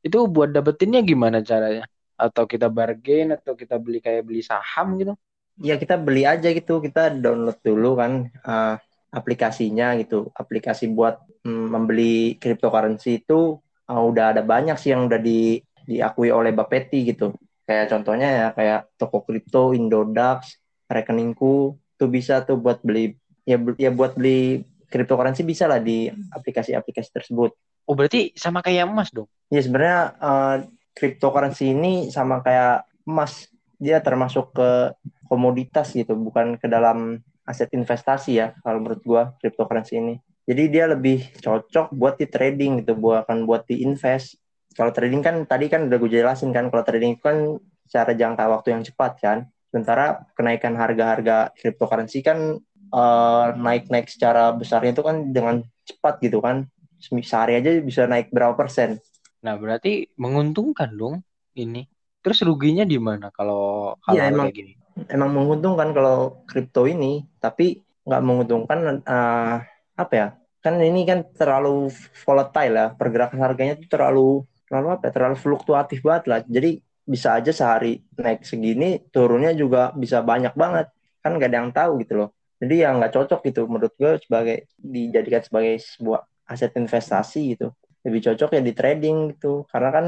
[0.07, 1.83] itu buat dapetinnya gimana caranya?
[2.15, 5.13] Atau kita bargain atau kita beli kayak beli saham gitu
[5.57, 8.75] Ya kita beli aja gitu, kita download dulu kan uh,
[9.09, 10.29] aplikasinya gitu.
[10.33, 13.57] Aplikasi buat mm, membeli cryptocurrency itu
[13.89, 17.33] uh, udah ada banyak sih yang udah di, diakui oleh Bapeti gitu.
[17.67, 23.89] Kayak contohnya ya kayak toko kripto, Indodax, rekeningku tuh bisa tuh buat beli ya ya
[23.89, 27.51] buat beli cryptocurrency bisa lah di aplikasi-aplikasi tersebut.
[27.87, 30.55] oh berarti sama kayak emas dong Ya sebenarnya uh,
[30.91, 33.47] cryptocurrency ini sama kayak emas,
[33.79, 34.91] dia termasuk ke
[35.29, 40.15] komoditas gitu, bukan ke dalam aset investasi ya kalau menurut gua cryptocurrency ini.
[40.47, 44.39] Jadi dia lebih cocok buat di trading gitu, bukan buat di invest.
[44.71, 47.37] Kalau trading kan tadi kan udah gue jelasin kan, kalau trading itu kan
[47.83, 49.37] secara jangka waktu yang cepat kan.
[49.67, 52.63] Sementara kenaikan harga-harga cryptocurrency kan
[52.93, 56.63] eh, naik-naik secara besarnya itu kan dengan cepat gitu kan.
[56.97, 58.97] Sehari aja bisa naik berapa persen.
[59.37, 61.21] nah berarti menguntungkan dong
[61.53, 61.85] ini
[62.19, 64.45] terus ruginya di mana kalau Iya, hal-hal emang.
[64.49, 64.73] kayak gini
[65.09, 69.55] emang menguntungkan kalau kripto ini, tapi nggak menguntungkan eh,
[69.97, 70.27] apa ya?
[70.63, 71.91] Kan ini kan terlalu
[72.25, 75.03] volatile ya, pergerakan harganya itu terlalu terlalu apa?
[75.09, 76.39] ya, Terlalu fluktuatif banget lah.
[76.43, 80.91] Jadi bisa aja sehari naik segini, turunnya juga bisa banyak banget.
[81.23, 82.29] Kan nggak ada yang tahu gitu loh.
[82.57, 87.71] Jadi ya nggak cocok gitu menurut gue sebagai dijadikan sebagai sebuah aset investasi gitu.
[88.03, 90.05] Lebih cocok ya di trading gitu, karena kan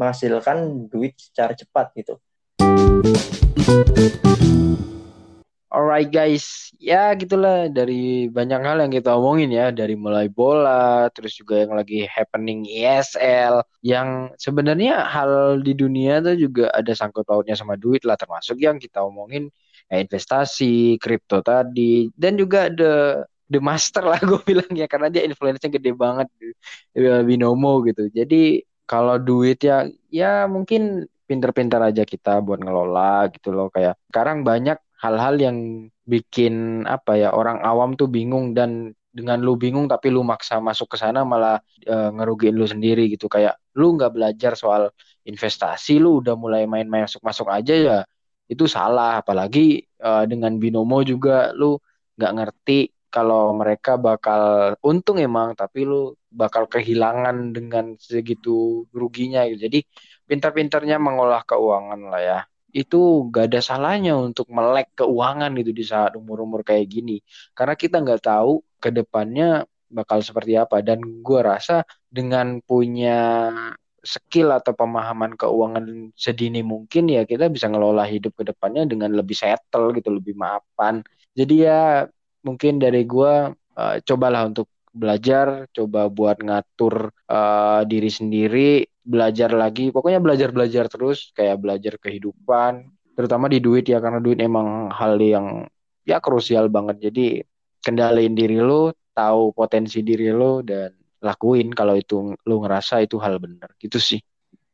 [0.00, 2.16] menghasilkan duit secara cepat gitu.
[5.70, 7.72] Alright guys, ya gitulah.
[7.72, 12.68] Dari banyak hal yang kita omongin ya, dari mulai bola, terus juga yang lagi happening
[12.68, 18.60] ESL, yang sebenarnya hal di dunia tuh juga ada sangkut pautnya sama duit lah, termasuk
[18.60, 19.48] yang kita omongin
[19.88, 25.24] ya investasi, kripto tadi, dan juga the the master lah gue bilang ya, karena dia
[25.24, 26.28] influence-nya gede banget,
[27.24, 28.12] Binomo gitu.
[28.12, 34.42] Jadi kalau duit ya, ya mungkin pinter-pinter aja kita buat ngelola gitu loh, kayak sekarang
[34.42, 35.58] banyak hal-hal yang
[36.04, 40.94] bikin apa ya orang awam tuh bingung dan dengan lu bingung tapi lu maksa masuk
[40.94, 43.26] ke sana malah eh, ngerugiin lu sendiri gitu.
[43.30, 44.82] Kayak lu nggak belajar soal
[45.26, 47.98] investasi lu udah mulai main-main masuk-masuk aja ya
[48.50, 49.22] itu salah.
[49.22, 51.78] Apalagi eh, dengan binomo juga lu
[52.18, 52.78] nggak ngerti
[53.10, 54.42] kalau mereka bakal
[54.86, 59.66] untung emang tapi lu bakal kehilangan dengan segitu ruginya gitu.
[59.66, 59.78] Jadi
[60.30, 66.14] pintar-pintarnya mengolah keuangan lah ya itu gak ada salahnya untuk melek keuangan gitu di saat
[66.14, 67.18] umur-umur kayak gini.
[67.54, 70.80] Karena kita nggak tahu ke depannya bakal seperti apa.
[70.80, 73.50] Dan gue rasa dengan punya
[74.00, 79.36] skill atau pemahaman keuangan sedini mungkin ya kita bisa ngelola hidup ke depannya dengan lebih
[79.36, 81.04] settle gitu, lebih mapan.
[81.36, 82.06] Jadi ya
[82.46, 83.32] mungkin dari gue
[83.76, 89.90] eh, cobalah untuk belajar, coba buat ngatur eh, diri sendiri, belajar lagi.
[89.90, 95.66] Pokoknya belajar-belajar terus, kayak belajar kehidupan, terutama di duit ya, karena duit emang hal yang
[96.04, 97.10] ya krusial banget.
[97.10, 97.40] Jadi
[97.80, 103.40] kendaliin diri lu, tahu potensi diri lu, dan lakuin kalau itu lu ngerasa itu hal
[103.40, 103.72] benar.
[103.76, 104.20] Gitu sih.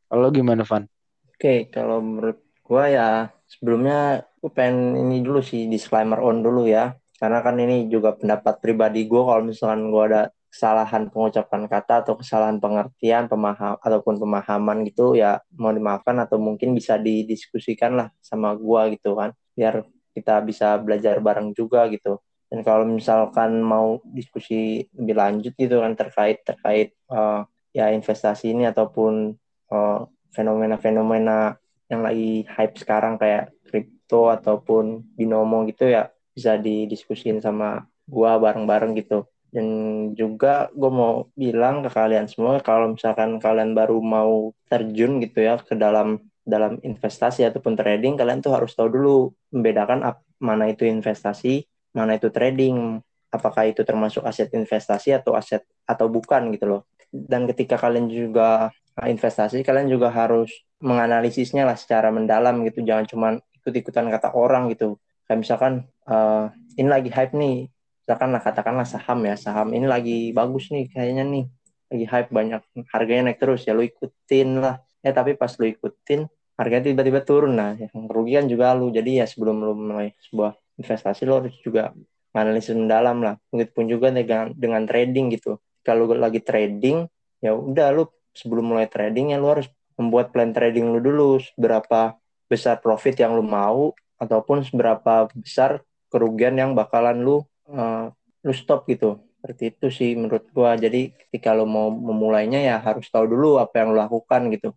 [0.07, 0.87] Kalau gimana, Van?
[1.33, 3.09] Oke, kalau menurut gua ya
[3.47, 6.95] sebelumnya gue pengen ini dulu sih disclaimer on dulu ya.
[7.17, 12.15] Karena kan ini juga pendapat pribadi gue kalau misalkan gue ada kesalahan pengucapan kata atau
[12.17, 18.55] kesalahan pengertian, pemaham ataupun pemahaman gitu ya mau dimaafkan atau mungkin bisa didiskusikan lah sama
[18.55, 19.35] gua gitu kan.
[19.53, 19.83] Biar
[20.17, 22.17] kita bisa belajar bareng juga gitu.
[22.47, 27.41] Dan kalau misalkan mau diskusi lebih lanjut gitu kan terkait terkait eh,
[27.75, 29.35] ya investasi ini ataupun
[29.71, 29.99] eh,
[30.31, 31.59] fenomena-fenomena
[31.91, 38.95] yang lagi hype sekarang kayak kripto ataupun binomo gitu ya bisa didiskusin sama gua bareng-bareng
[38.95, 39.27] gitu.
[39.47, 39.67] Dan
[40.13, 45.55] juga gue mau bilang ke kalian semua kalau misalkan kalian baru mau terjun gitu ya
[45.61, 50.03] ke dalam dalam investasi ataupun trading, kalian tuh harus tahu dulu membedakan
[50.39, 56.47] mana itu investasi, mana itu trading, apakah itu termasuk aset investasi atau aset atau bukan
[56.55, 56.81] gitu loh.
[57.11, 63.05] Dan ketika kalian juga uh, investasi, kalian juga harus menganalisisnya lah secara mendalam gitu, jangan
[63.07, 63.27] cuma
[63.63, 64.95] ikut-ikutan kata orang gitu.
[65.27, 65.73] Kayak misalkan
[66.07, 66.47] uh,
[66.79, 67.67] ini lagi hype nih,
[68.07, 71.43] misalkan lah katakanlah saham ya, saham ini lagi bagus nih kayaknya nih,
[71.91, 72.63] lagi hype banyak,
[72.95, 74.79] harganya naik terus ya lu ikutin lah.
[75.03, 76.23] Ya tapi pas lu ikutin,
[76.55, 78.95] harganya tiba-tiba turun nah, yang kerugian juga lu.
[78.95, 81.91] Jadi ya sebelum lu mulai sebuah investasi lu harus juga
[82.31, 83.35] analisis mendalam lah.
[83.51, 85.59] Begitupun juga dengan dengan trading gitu.
[85.83, 87.11] Kalau lagi trading,
[87.43, 89.67] ya udah lu sebelum mulai trading ya lu harus
[89.99, 92.15] membuat plan trading lu dulu berapa
[92.47, 98.11] besar profit yang lu mau ataupun seberapa besar kerugian yang bakalan lu uh,
[98.43, 103.07] lu stop gitu seperti itu sih menurut gua jadi ketika lu mau memulainya ya harus
[103.07, 104.71] tahu dulu apa yang lu lakukan gitu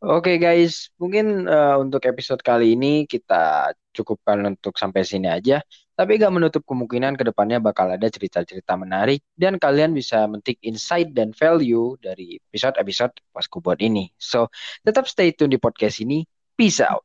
[0.00, 5.60] Oke guys, mungkin uh, untuk episode kali ini kita cukupkan untuk sampai sini aja.
[5.92, 11.12] Tapi gak menutup kemungkinan ke depannya bakal ada cerita-cerita menarik dan kalian bisa mentik insight
[11.12, 14.08] dan value dari episode-episode pas buat ini.
[14.16, 14.48] So,
[14.80, 16.24] tetap stay tune di podcast ini.
[16.56, 17.04] Peace out.